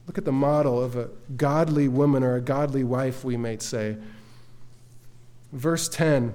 [0.07, 3.97] Look at the model of a godly woman or a godly wife, we might say.
[5.53, 6.33] Verse 10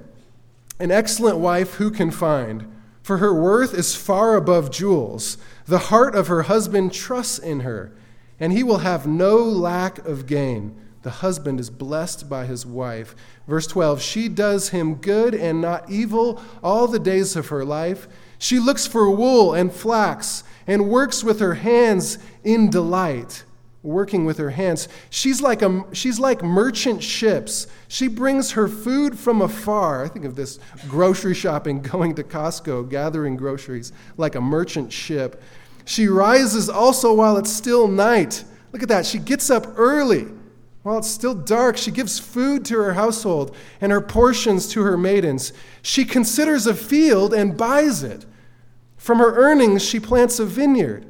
[0.78, 2.70] An excellent wife who can find?
[3.10, 5.36] for her worth is far above jewels.
[5.70, 7.92] The heart of her husband trusts in her,
[8.40, 10.74] and he will have no lack of gain.
[11.02, 13.14] The husband is blessed by his wife.
[13.46, 18.08] Verse 12 She does him good and not evil all the days of her life.
[18.36, 23.44] She looks for wool and flax and works with her hands in delight
[23.82, 24.88] working with her hands.
[25.08, 27.66] She's like, a, she's like merchant ships.
[27.88, 30.04] She brings her food from afar.
[30.04, 35.42] I think of this grocery shopping, going to Costco, gathering groceries like a merchant ship.
[35.84, 38.44] She rises also while it's still night.
[38.72, 39.06] Look at that.
[39.06, 40.26] She gets up early.
[40.82, 44.96] While it's still dark, she gives food to her household and her portions to her
[44.96, 45.52] maidens.
[45.82, 48.24] She considers a field and buys it.
[48.96, 51.06] From her earnings, she plants a vineyard.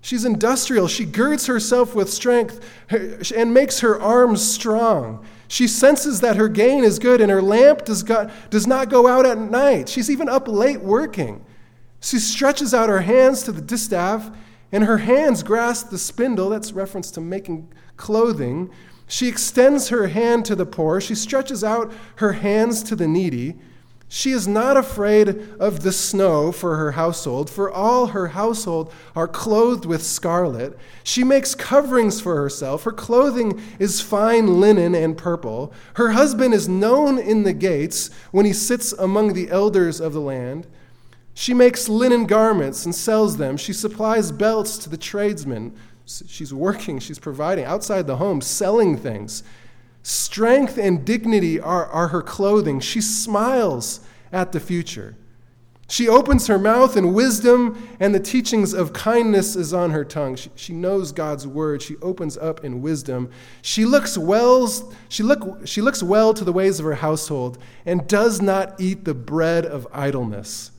[0.00, 0.88] She's industrial.
[0.88, 5.24] She girds herself with strength and makes her arms strong.
[5.48, 9.26] She senses that her gain is good and her lamp does, does not go out
[9.26, 9.88] at night.
[9.88, 11.44] She's even up late working.
[12.00, 14.30] She stretches out her hands to the distaff,
[14.72, 16.48] and her hands grasp the spindle.
[16.50, 18.70] That's reference to making clothing.
[19.06, 21.00] She extends her hand to the poor.
[21.00, 23.58] She stretches out her hands to the needy.
[24.12, 25.28] She is not afraid
[25.60, 30.76] of the snow for her household, for all her household are clothed with scarlet.
[31.04, 32.82] She makes coverings for herself.
[32.82, 35.72] Her clothing is fine linen and purple.
[35.94, 40.20] Her husband is known in the gates when he sits among the elders of the
[40.20, 40.66] land.
[41.40, 43.56] She makes linen garments and sells them.
[43.56, 45.74] She supplies belts to the tradesmen.
[46.04, 49.42] She's working, she's providing outside the home, selling things.
[50.02, 52.78] Strength and dignity are, are her clothing.
[52.78, 55.16] She smiles at the future.
[55.88, 60.36] She opens her mouth in wisdom, and the teachings of kindness is on her tongue.
[60.36, 61.80] She, she knows God's word.
[61.80, 63.30] She opens up in wisdom.
[63.62, 68.06] She looks, wells, she, look, she looks well to the ways of her household and
[68.06, 70.72] does not eat the bread of idleness.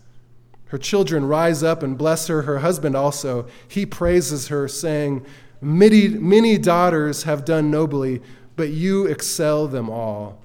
[0.71, 2.41] Her children rise up and bless her.
[2.41, 5.25] Her husband also, he praises her, saying,
[5.61, 8.21] Many, many daughters have done nobly
[8.55, 10.39] but you excel them all.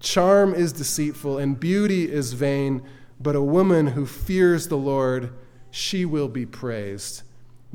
[0.00, 2.82] Charm is deceitful and beauty is vain,
[3.18, 5.32] but a woman who fears the Lord,
[5.70, 7.22] she will be praised.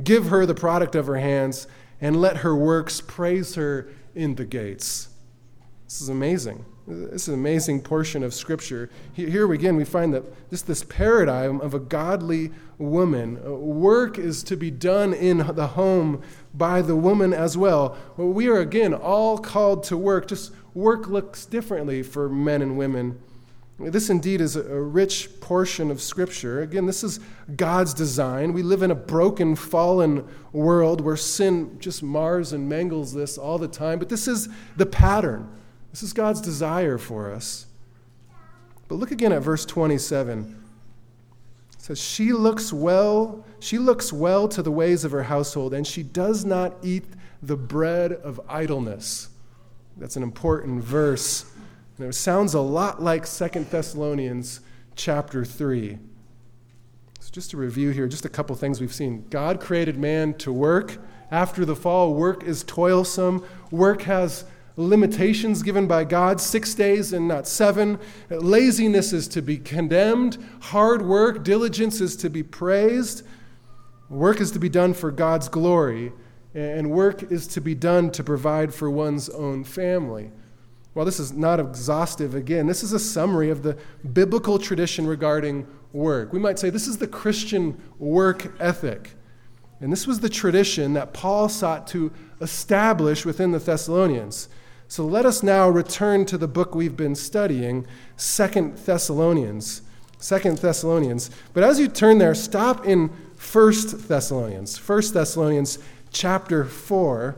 [0.03, 1.65] Give her the product of her hands,
[1.99, 5.09] and let her works praise her in the gates.
[5.85, 6.65] This is amazing.
[6.87, 8.89] This is an amazing portion of Scripture.
[9.13, 13.39] Here again, we find that just this paradigm of a godly woman.
[13.45, 16.21] Uh, work is to be done in the home
[16.55, 17.95] by the woman as well.
[18.17, 20.27] We are again all called to work.
[20.27, 23.19] Just work looks differently for men and women.
[23.79, 26.61] This indeed is a rich portion of Scripture.
[26.61, 27.19] Again, this is
[27.55, 28.53] God's design.
[28.53, 33.57] We live in a broken, fallen world where sin just mars and mangles this all
[33.57, 35.49] the time, but this is the pattern.
[35.91, 37.67] This is God's desire for us.
[38.87, 40.63] But look again at verse 27.
[41.73, 45.85] It says, She looks well, she looks well to the ways of her household, and
[45.85, 47.05] she does not eat
[47.41, 49.29] the bread of idleness.
[49.97, 51.51] That's an important verse.
[51.97, 54.61] And it sounds a lot like Second Thessalonians
[54.95, 55.97] chapter 3.
[57.19, 59.25] So just to review here, just a couple things we've seen.
[59.29, 60.97] God created man to work.
[61.29, 63.45] After the fall, work is toilsome.
[63.69, 64.45] Work has
[64.81, 67.99] limitations given by God six days and not seven.
[68.29, 70.37] Laziness is to be condemned.
[70.61, 73.23] Hard work, diligence is to be praised.
[74.09, 76.11] Work is to be done for God's glory,
[76.53, 80.31] and work is to be done to provide for one's own family.
[80.93, 82.67] Well, this is not exhaustive again.
[82.67, 83.77] This is a summary of the
[84.11, 86.33] biblical tradition regarding work.
[86.33, 89.15] We might say this is the Christian work ethic.
[89.79, 92.11] And this was the tradition that Paul sought to
[92.41, 94.49] establish within the Thessalonians.
[94.91, 97.87] So let us now return to the book we've been studying,
[98.17, 99.83] Second Thessalonians.
[100.19, 101.31] Second Thessalonians.
[101.53, 104.77] But as you turn there, stop in First Thessalonians.
[104.77, 105.79] First Thessalonians
[106.11, 107.37] chapter 4,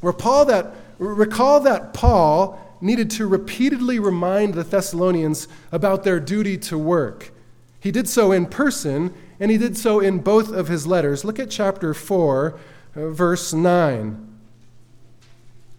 [0.00, 6.56] where Paul that recall that Paul needed to repeatedly remind the Thessalonians about their duty
[6.56, 7.32] to work.
[7.80, 11.22] He did so in person, and he did so in both of his letters.
[11.22, 12.58] Look at chapter 4,
[12.96, 14.25] uh, verse 9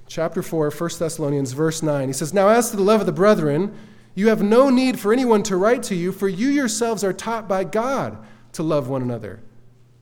[0.07, 2.07] chapter 4, 1 Thessalonians, verse 9.
[2.07, 3.75] He says, Now as to the love of the brethren,
[4.15, 7.47] you have no need for anyone to write to you, for you yourselves are taught
[7.47, 8.17] by God
[8.53, 9.41] to love one another.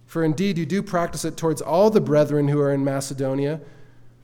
[0.05, 3.59] For indeed you do practice it towards all the brethren who are in Macedonia.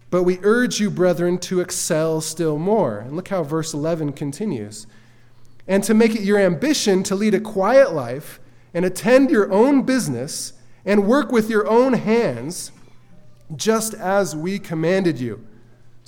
[0.09, 2.99] But we urge you, brethren, to excel still more.
[2.99, 4.87] And look how verse 11 continues.
[5.67, 8.39] And to make it your ambition to lead a quiet life
[8.73, 10.53] and attend your own business
[10.85, 12.71] and work with your own hands,
[13.55, 15.45] just as we commanded you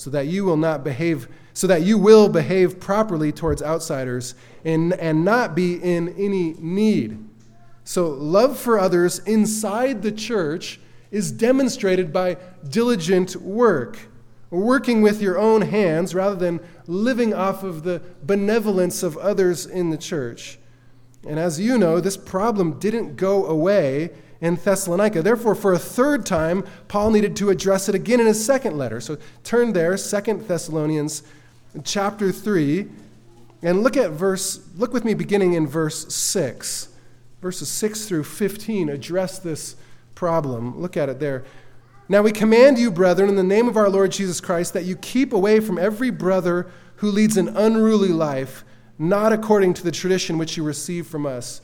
[0.04, 4.36] so that you will not behave so that you will behave properly towards outsiders
[4.66, 7.24] and, and not be in any need.
[7.86, 10.80] So, love for others inside the church
[11.12, 12.38] is demonstrated by
[12.68, 14.00] diligent work,
[14.50, 19.90] working with your own hands rather than living off of the benevolence of others in
[19.90, 20.58] the church.
[21.26, 24.12] And as you know, this problem didn't go away
[24.44, 25.22] in Thessalonica.
[25.22, 29.00] Therefore, for a third time, Paul needed to address it again in his second letter.
[29.00, 31.24] So turn there, Second Thessalonians
[31.86, 32.86] chapter 3,
[33.64, 36.90] and look at verse, look with me beginning in verse 6.
[37.42, 39.78] Verses 6 through 15 address this
[40.14, 40.78] problem.
[40.78, 41.46] Look at it there.
[42.10, 44.98] Now we command you, brethren, in the name of our Lord Jesus Christ, that you
[44.98, 46.68] keep away from every brother
[46.98, 48.66] who leads an unruly life,
[49.00, 51.62] not according to the tradition which you received from us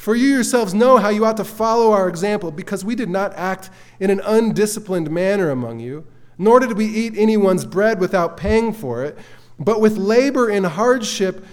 [0.00, 3.34] for you yourselves know how you ought to follow our example, because we did not
[3.34, 3.68] act
[4.00, 6.06] in an undisciplined manner among you,
[6.38, 9.18] nor did we eat anyone's bread without paying for it,
[9.58, 11.44] but with labor and hardship.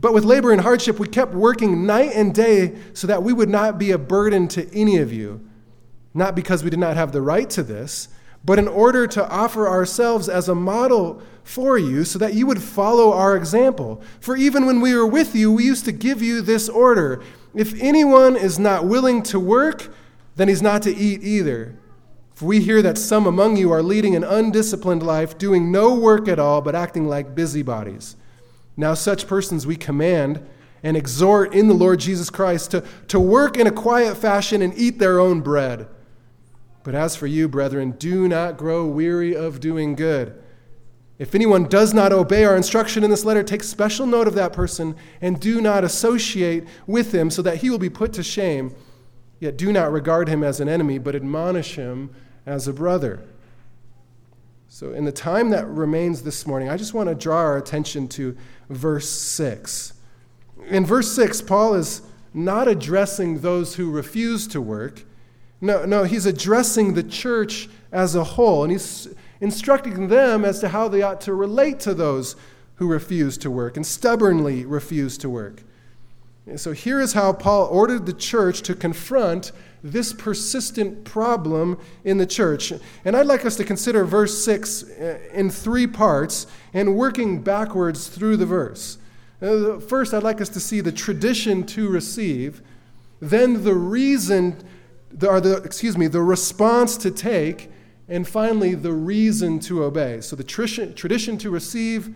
[0.00, 3.50] But with labor and hardship, we kept working night and day so that we would
[3.50, 5.46] not be a burden to any of you.
[6.14, 8.08] Not because we did not have the right to this,
[8.42, 12.62] but in order to offer ourselves as a model for you so that you would
[12.62, 14.02] follow our example.
[14.18, 17.22] For even when we were with you, we used to give you this order
[17.54, 19.92] If anyone is not willing to work,
[20.36, 21.76] then he's not to eat either.
[22.34, 26.28] For we hear that some among you are leading an undisciplined life, doing no work
[26.28, 28.16] at all, but acting like busybodies.
[28.76, 30.46] Now, such persons we command
[30.82, 34.76] and exhort in the Lord Jesus Christ to, to work in a quiet fashion and
[34.76, 35.86] eat their own bread.
[36.82, 40.41] But as for you, brethren, do not grow weary of doing good.
[41.22, 44.52] If anyone does not obey our instruction in this letter, take special note of that
[44.52, 48.74] person and do not associate with him so that he will be put to shame.
[49.38, 52.10] Yet do not regard him as an enemy, but admonish him
[52.44, 53.22] as a brother.
[54.66, 58.08] So, in the time that remains this morning, I just want to draw our attention
[58.08, 58.36] to
[58.68, 59.92] verse 6.
[60.70, 62.02] In verse 6, Paul is
[62.34, 65.04] not addressing those who refuse to work.
[65.60, 69.06] No, no, he's addressing the church as a whole, and he's
[69.42, 72.36] instructing them as to how they ought to relate to those
[72.76, 75.64] who refuse to work and stubbornly refuse to work.
[76.46, 79.50] And so here is how Paul ordered the church to confront
[79.82, 82.72] this persistent problem in the church.
[83.04, 88.06] And I'd like us to consider verse 6 uh, in three parts and working backwards
[88.06, 88.98] through the verse.
[89.40, 92.62] Uh, first, I'd like us to see the tradition to receive,
[93.20, 94.56] then the reason,
[95.20, 97.72] or the, excuse me, the response to take,
[98.08, 100.20] and finally, the reason to obey.
[100.20, 102.14] So the tradition, to receive,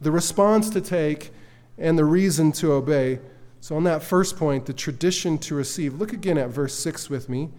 [0.00, 1.30] the response to take,
[1.78, 3.20] and the reason to obey.
[3.60, 7.28] So, on that first point, the tradition to receive, look again at verse 6 with
[7.28, 7.50] me.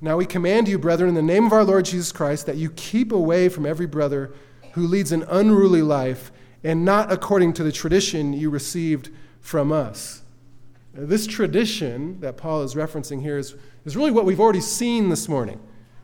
[0.00, 2.70] Now we command you, brethren, in the name of our Lord Jesus Christ, that you
[2.70, 4.32] keep away from every brother
[4.72, 9.10] who leads an unruly life and not according to the tradition you received
[9.40, 10.22] from us.
[10.92, 13.54] This tradition that Paul is referencing here is,
[13.84, 15.60] is really what we've already seen this morning.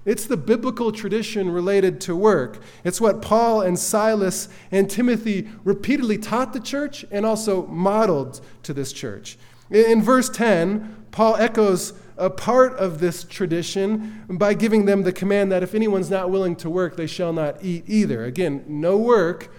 [0.07, 2.63] It's the biblical tradition related to work.
[2.85, 8.73] It's what Paul and Silas and Timothy repeatedly taught the church and also modeled to
[8.73, 9.37] this church.
[9.69, 15.51] In verse 10, Paul echoes a part of this tradition by giving them the command
[15.51, 18.25] that if anyone's not willing to work, they shall not eat either.
[18.25, 19.53] Again, no work,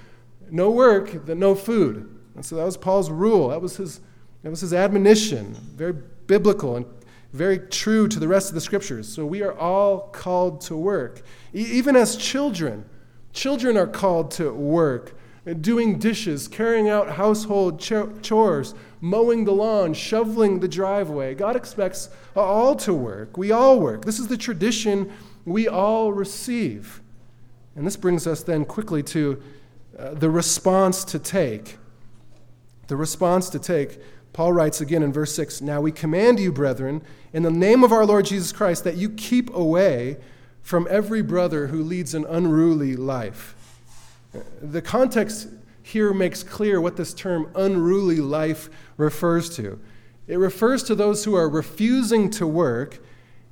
[0.50, 2.10] no work, then no food.
[2.36, 3.50] And so that was Paul's rule.
[3.50, 4.00] That was his,
[4.44, 5.56] that was his admonition.
[5.76, 6.86] Very biblical and
[7.34, 9.08] very true to the rest of the scriptures.
[9.08, 11.22] So we are all called to work.
[11.54, 12.86] E- even as children,
[13.34, 15.16] children are called to work,
[15.62, 21.36] doing dishes, carrying out household chores, mowing the lawn, shoveling the driveway.
[21.36, 23.38] God expects all to work.
[23.38, 24.06] We all work.
[24.06, 25.12] This is the tradition
[25.46, 27.02] we all receive.
[27.76, 29.42] And this brings us then quickly to
[29.98, 31.78] uh, the response to take.
[32.88, 34.00] The response to take.
[34.38, 37.02] Paul writes again in verse 6 Now we command you, brethren,
[37.34, 40.18] in the name of our Lord Jesus Christ, that you keep away
[40.62, 43.56] from every brother who leads an unruly life.
[44.62, 45.48] The context
[45.82, 49.80] here makes clear what this term unruly life refers to.
[50.28, 53.00] It refers to those who are refusing to work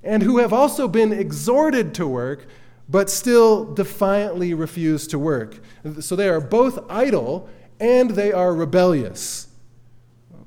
[0.04, 2.46] and who have also been exhorted to work,
[2.88, 5.58] but still defiantly refuse to work.
[6.02, 9.45] So they are both idle and they are rebellious.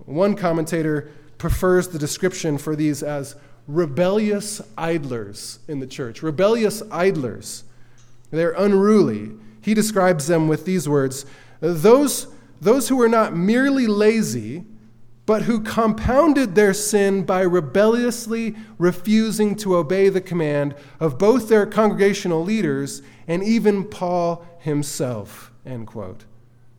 [0.08, 3.36] One commentator prefers the description for these as
[3.66, 6.22] rebellious idlers in the church.
[6.22, 7.64] Rebellious idlers.
[8.30, 9.32] They're unruly.
[9.60, 11.26] He describes them with these words
[11.60, 12.28] those,
[12.60, 14.64] those who are not merely lazy,
[15.26, 21.66] but who compounded their sin by rebelliously refusing to obey the command of both their
[21.66, 25.52] congregational leaders and even Paul himself.
[25.66, 26.24] End quote.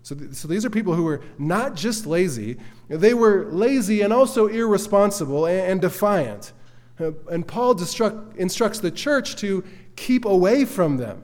[0.09, 2.57] So, th- so these are people who were not just lazy,
[2.87, 6.51] they were lazy and also irresponsible and, and defiant.
[6.99, 9.63] Uh, and Paul destruct, instructs the church to
[9.95, 11.21] keep away from them.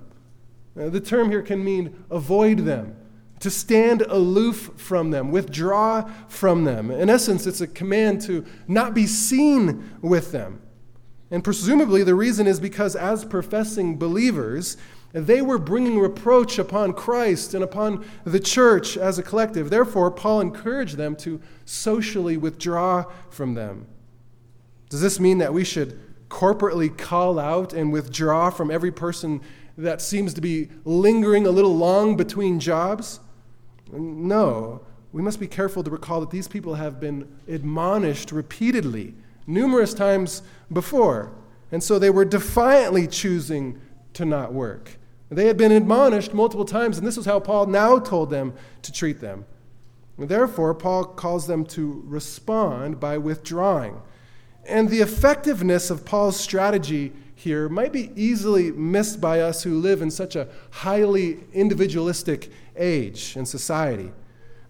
[0.80, 2.96] Uh, the term here can mean avoid them,
[3.40, 6.92] to stand aloof from them, withdraw from them.
[6.92, 10.62] In essence, it's a command to not be seen with them.
[11.32, 14.78] And presumably, the reason is because, as professing believers,
[15.16, 19.70] they were bringing reproach upon Christ and upon the church as a collective.
[19.70, 23.88] Therefore, Paul encouraged them to socially withdraw from them.
[24.90, 25.98] Does this mean that we should
[26.28, 29.40] corporately call out and withdraw from every person
[29.78, 33.22] that seems to be lingering a little long between jobs?
[33.94, 34.82] No.
[35.14, 39.14] We must be careful to recall that these people have been admonished repeatedly,
[39.48, 40.42] numerous times
[40.74, 41.32] before.
[41.72, 43.80] And so they were defiantly choosing
[44.14, 44.98] to not work.
[45.30, 48.54] They had been admonished multiple times, and this is how Paul now told them
[48.84, 49.46] to treat them.
[50.18, 54.02] Therefore, Paul calls them to respond by withdrawing.
[54.66, 60.02] And the effectiveness of Paul's strategy here might be easily missed by us who live
[60.02, 64.12] in such a highly individualistic age and society.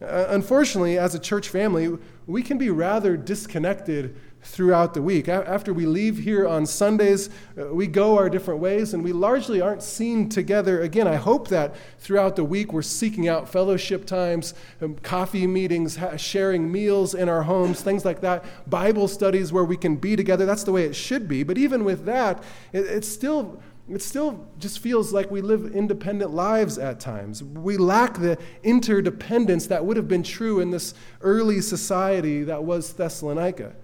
[0.01, 1.97] Uh, unfortunately, as a church family,
[2.27, 4.15] we can be rather disconnected
[4.45, 5.27] throughout the week.
[5.27, 7.29] After we leave here on Sundays,
[7.59, 11.07] uh, we go our different ways and we largely aren't seen together again.
[11.07, 16.71] I hope that throughout the week we're seeking out fellowship times, um, coffee meetings, sharing
[16.71, 20.45] meals in our homes, things like that, Bible studies where we can be together.
[20.45, 21.43] That's the way it should be.
[21.43, 26.31] But even with that, it, it's still it still just feels like we live independent
[26.31, 27.43] lives at times.
[27.43, 32.93] We lack the interdependence that would have been true in this early society that was
[32.93, 33.75] Thessalonica.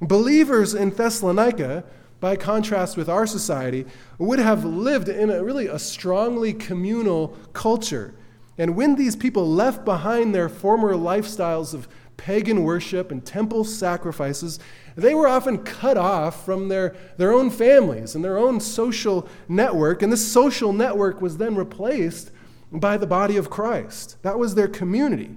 [0.00, 1.84] Believers in Thessalonica,
[2.20, 3.86] by contrast with our society,
[4.18, 8.14] would have lived in a really a strongly communal culture.
[8.58, 14.58] And when these people left behind their former lifestyles of pagan worship and temple sacrifices,
[14.96, 20.02] they were often cut off from their, their own families and their own social network.
[20.02, 22.32] And this social network was then replaced
[22.72, 24.16] by the body of Christ.
[24.22, 25.36] That was their community.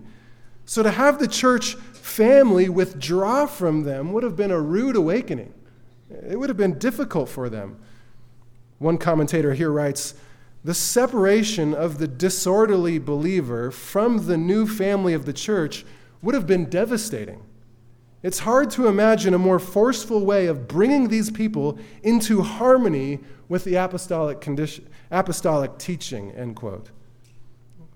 [0.65, 5.53] So to have the church family withdraw from them would have been a rude awakening.
[6.09, 7.79] It would have been difficult for them.
[8.79, 10.15] One commentator here writes
[10.63, 15.85] The separation of the disorderly believer from the new family of the church
[16.21, 17.43] would have been devastating.
[18.23, 23.63] It's hard to imagine a more forceful way of bringing these people into harmony with
[23.63, 26.91] the apostolic, condition, apostolic teaching, end quote.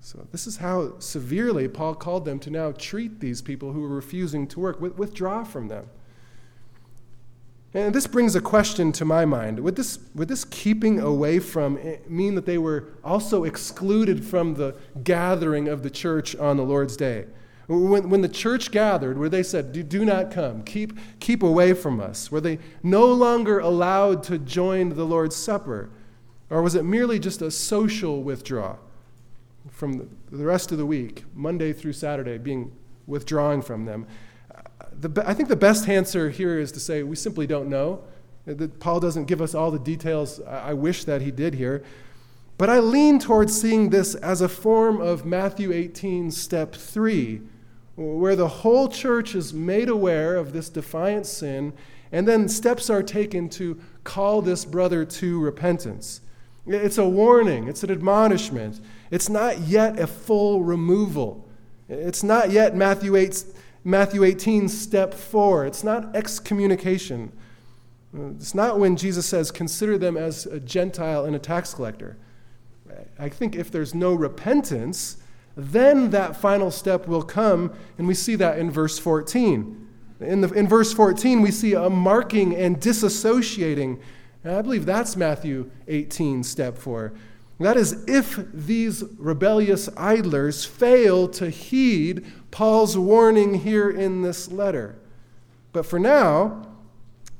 [0.05, 3.87] So, this is how severely Paul called them to now treat these people who were
[3.87, 5.89] refusing to work, withdraw from them.
[7.73, 9.59] And this brings a question to my mind.
[9.61, 14.53] Would this, would this keeping away from eh, mean that they were also excluded from
[14.53, 17.25] the gathering of the church on the Lord's day?
[17.65, 21.73] When, when the church gathered, where they said, do, do not come, keep, keep away
[21.73, 25.89] from us, were they no longer allowed to join the Lord's Supper?
[26.51, 28.84] Or was it merely just a social withdrawal?
[29.75, 32.71] From the rest of the week, Monday through Saturday, being
[33.07, 34.07] withdrawing from them.
[34.49, 38.01] Uh, the, I think the best answer here is to say we simply don't know.
[38.45, 41.83] That Paul doesn't give us all the details I wish that he did here.
[42.57, 47.41] But I lean towards seeing this as a form of Matthew 18, step 3,
[47.95, 51.73] where the whole church is made aware of this defiant sin,
[52.13, 56.21] and then steps are taken to call this brother to repentance.
[56.67, 58.79] It's a warning, it's an admonishment.
[59.11, 61.47] It's not yet a full removal.
[61.87, 63.43] It's not yet Matthew, 8,
[63.83, 65.65] Matthew 18, step 4.
[65.67, 67.31] It's not excommunication.
[68.13, 72.17] It's not when Jesus says, consider them as a Gentile and a tax collector.
[73.19, 75.17] I think if there's no repentance,
[75.55, 79.87] then that final step will come, and we see that in verse 14.
[80.21, 83.99] In, the, in verse 14, we see a marking and disassociating.
[84.45, 87.11] And I believe that's Matthew 18, step 4.
[87.59, 94.97] That is, if these rebellious idlers fail to heed Paul's warning here in this letter.
[95.73, 96.67] But for now,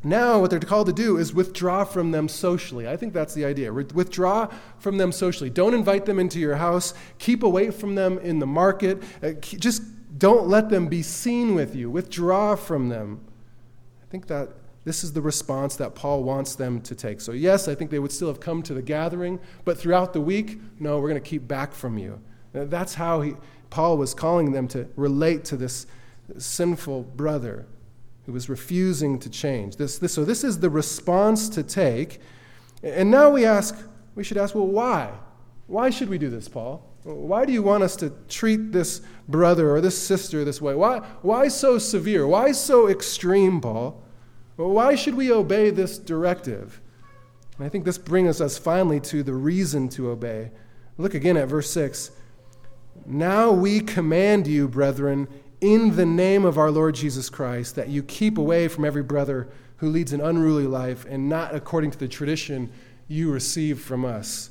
[0.04, 2.88] now what they're called to do is withdraw from them socially.
[2.88, 3.72] I think that's the idea.
[3.72, 5.52] Withdraw from them socially.
[5.52, 6.96] Don't invite them into your house.
[7.20, 9.04] Keep away from them in the market.
[9.22, 9.84] Uh, just
[10.18, 11.92] don't let them be seen with you.
[11.92, 13.20] Withdraw from them.
[14.02, 14.50] I think that
[14.86, 17.20] this is the response that Paul wants them to take.
[17.20, 20.22] So, yes, I think they would still have come to the gathering, but throughout the
[20.22, 22.22] week, no, we're going to keep back from you.
[22.54, 23.34] That's how he,
[23.72, 25.88] Paul was calling them to relate to this
[26.38, 27.66] sinful brother
[28.28, 29.76] who was refusing to change.
[29.76, 32.22] This, this, so, this is the response to take.
[32.84, 33.76] And now we ask,
[34.14, 35.12] we should ask, well, why?
[35.66, 36.88] Why should we do this, Paul?
[37.04, 40.76] Why do you want us to treat this brother or this sister this way?
[40.76, 42.28] Why, why so severe?
[42.28, 44.04] Why so extreme, Paul?
[44.58, 46.82] Well, why should we obey this directive?
[47.58, 50.52] And I think this brings us finally to the reason to obey.
[50.98, 52.12] Look again at verse 6.
[53.06, 55.28] Now we command you, brethren,
[55.62, 59.50] in the name of our Lord Jesus Christ, that you keep away from every brother
[59.78, 62.72] who leads an unruly life and not according to the tradition
[63.08, 64.50] you received from us.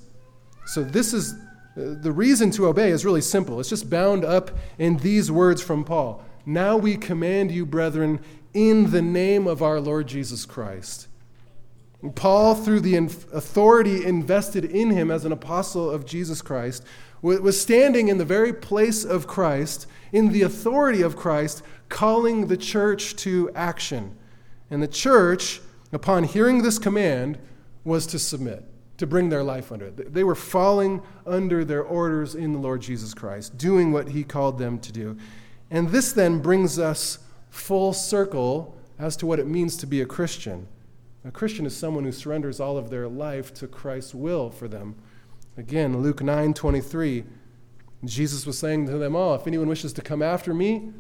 [0.67, 1.35] So, this is
[1.77, 3.59] the reason to obey is really simple.
[3.59, 6.23] It's just bound up in these words from Paul.
[6.47, 8.21] Now we command you, brethren,
[8.55, 11.09] in the name of our Lord Jesus Christ.
[12.15, 16.85] Paul, through the authority invested in him as an apostle of Jesus Christ,
[17.23, 22.57] was standing in the very place of Christ, in the authority of Christ, calling the
[22.57, 24.17] church to action.
[24.71, 27.39] And the church, upon hearing this command,
[27.83, 28.65] was to submit,
[28.99, 30.13] to bring their life under it.
[30.13, 34.59] They were falling under their orders in the Lord Jesus Christ, doing what he called
[34.59, 35.17] them to do.
[35.71, 37.19] And this then brings us
[37.55, 40.67] full circle as to what it means to be a Christian.
[41.25, 44.97] A Christian is someone who surrenders all of their life to Christ's will for them.
[45.57, 47.25] Again, Luke 9 23,
[48.05, 50.93] Jesus was saying to them all, If anyone wishes to come after me,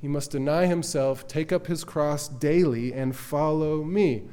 [0.00, 4.24] he must deny himself, take up his cross daily, and follow me.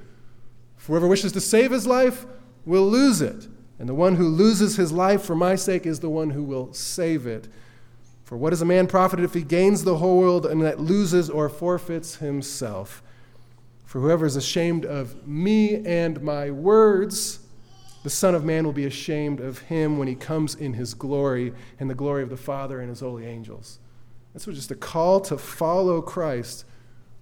[0.86, 2.26] Whoever wishes to save his life
[2.66, 3.48] will lose it,
[3.80, 6.74] and the one who loses his life for my sake is the one who will
[6.74, 7.48] save it.
[8.30, 11.32] For what is a man profited if he gains the whole world and that loses
[11.32, 13.02] or forfeits himself?
[13.86, 17.40] For whoever is ashamed of me and my words,
[18.04, 21.54] the Son of Man will be ashamed of him when he comes in his glory
[21.80, 23.80] and the glory of the Father and his holy angels.
[24.32, 26.66] That's what just a call to follow Christ.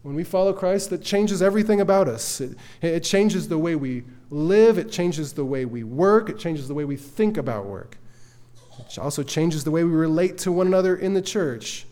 [0.01, 2.41] When we follow Christ, that changes everything about us.
[2.41, 6.67] It, it changes the way we live, it changes the way we work, it changes
[6.67, 7.97] the way we think about work.
[8.89, 11.85] It also changes the way we relate to one another in the church.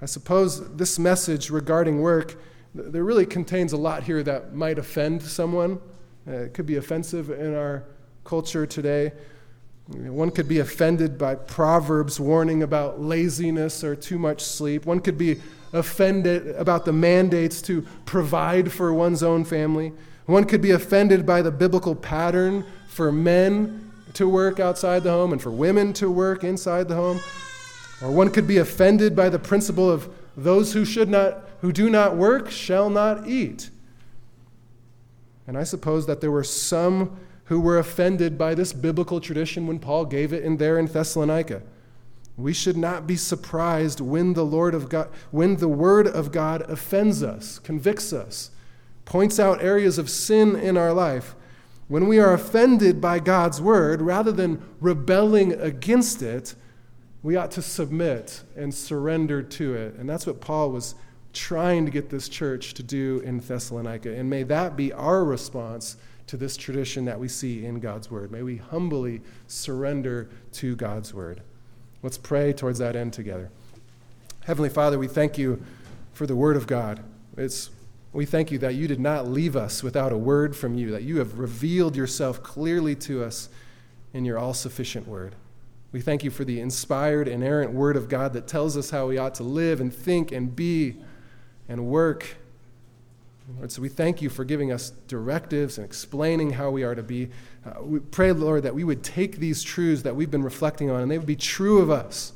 [0.00, 2.36] I suppose this message regarding work
[2.74, 5.80] there really contains a lot here that might offend someone.
[6.26, 7.84] Uh, it could be offensive in our
[8.24, 9.12] culture today.
[9.88, 14.84] One could be offended by Proverbs warning about laziness or too much sleep.
[14.84, 15.40] One could be
[15.72, 19.92] offended about the mandates to provide for one's own family.
[20.26, 25.32] One could be offended by the biblical pattern for men to work outside the home
[25.32, 27.20] and for women to work inside the home.
[28.02, 31.90] Or one could be offended by the principle of those who should not who do
[31.90, 33.70] not work shall not eat.
[35.46, 39.78] And I suppose that there were some who were offended by this biblical tradition when
[39.78, 41.62] Paul gave it in there in Thessalonica.
[42.36, 46.62] We should not be surprised when the Lord of God, when the word of God
[46.70, 48.50] offends us, convicts us,
[49.04, 51.34] points out areas of sin in our life.
[51.88, 56.54] When we are offended by God's word, rather than rebelling against it,
[57.22, 59.94] we ought to submit and surrender to it.
[59.94, 60.94] And that's what Paul was
[61.32, 64.14] trying to get this church to do in Thessalonica.
[64.14, 68.30] And may that be our response to this tradition that we see in God's Word.
[68.30, 71.42] May we humbly surrender to God's Word.
[72.02, 73.50] Let's pray towards that end together.
[74.44, 75.62] Heavenly Father, we thank you
[76.12, 77.02] for the Word of God.
[77.36, 77.70] It's,
[78.12, 81.02] we thank you that you did not leave us without a word from you, that
[81.02, 83.48] you have revealed yourself clearly to us
[84.12, 85.34] in your all sufficient Word.
[85.92, 89.18] We thank you for the inspired, inerrant Word of God that tells us how we
[89.18, 90.96] ought to live and think and be
[91.68, 92.36] and work.
[93.56, 97.02] Lord, so we thank you for giving us directives and explaining how we are to
[97.02, 97.30] be.
[97.64, 101.00] Uh, we pray, Lord, that we would take these truths that we've been reflecting on
[101.00, 102.32] and they would be true of us.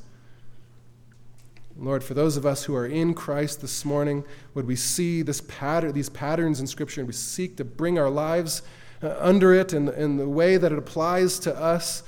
[1.79, 5.41] Lord, for those of us who are in Christ this morning, would we see this
[5.43, 8.63] pattern, these patterns in Scripture and we seek to bring our lives
[9.03, 12.03] uh, under it in, in the way that it applies to us,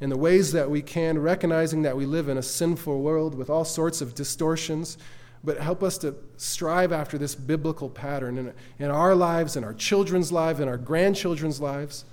[0.00, 3.50] in the ways that we can, recognizing that we live in a sinful world with
[3.50, 4.96] all sorts of distortions
[5.42, 9.72] but help us to strive after this biblical pattern in, in our lives, in our
[9.72, 12.04] children's lives, in our grandchildren's lives.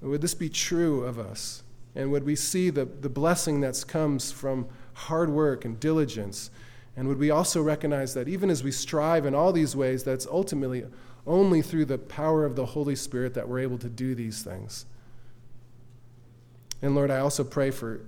[0.00, 1.62] Would this be true of us?
[1.94, 4.66] And would we see the, the blessing that comes from
[4.98, 6.50] hard work and diligence?
[6.96, 10.26] And would we also recognize that even as we strive in all these ways, that's
[10.26, 10.84] ultimately
[11.26, 14.86] only through the power of the Holy Spirit that we're able to do these things?
[16.82, 18.00] And Lord, I also pray for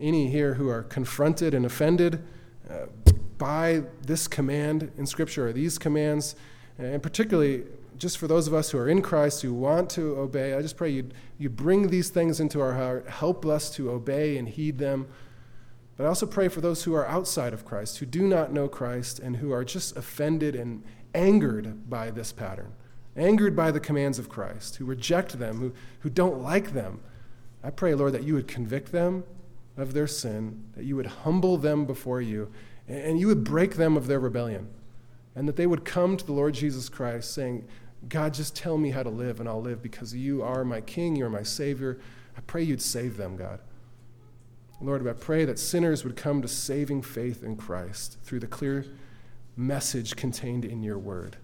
[0.00, 2.22] any here who are confronted and offended.
[2.68, 2.86] Uh,
[3.38, 6.34] by this command in Scripture, or these commands,
[6.76, 7.62] and particularly
[7.96, 10.76] just for those of us who are in Christ who want to obey, I just
[10.76, 14.78] pray you you bring these things into our heart, help us to obey and heed
[14.78, 15.06] them.
[15.98, 18.68] But I also pray for those who are outside of Christ, who do not know
[18.68, 22.72] Christ, and who are just offended and angered by this pattern,
[23.16, 27.00] angered by the commands of Christ, who reject them, who, who don't like them.
[27.64, 29.24] I pray, Lord, that you would convict them
[29.76, 32.52] of their sin, that you would humble them before you,
[32.86, 34.68] and you would break them of their rebellion,
[35.34, 37.66] and that they would come to the Lord Jesus Christ saying,
[38.08, 41.16] God, just tell me how to live, and I'll live because you are my King,
[41.16, 41.98] you're my Savior.
[42.36, 43.58] I pray you'd save them, God.
[44.80, 48.86] Lord, I pray that sinners would come to saving faith in Christ through the clear
[49.56, 51.36] message contained in your word.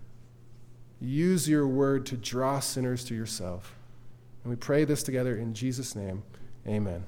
[1.00, 3.74] Use your word to draw sinners to yourself.
[4.44, 6.22] And we pray this together in Jesus' name.
[6.66, 7.04] Amen.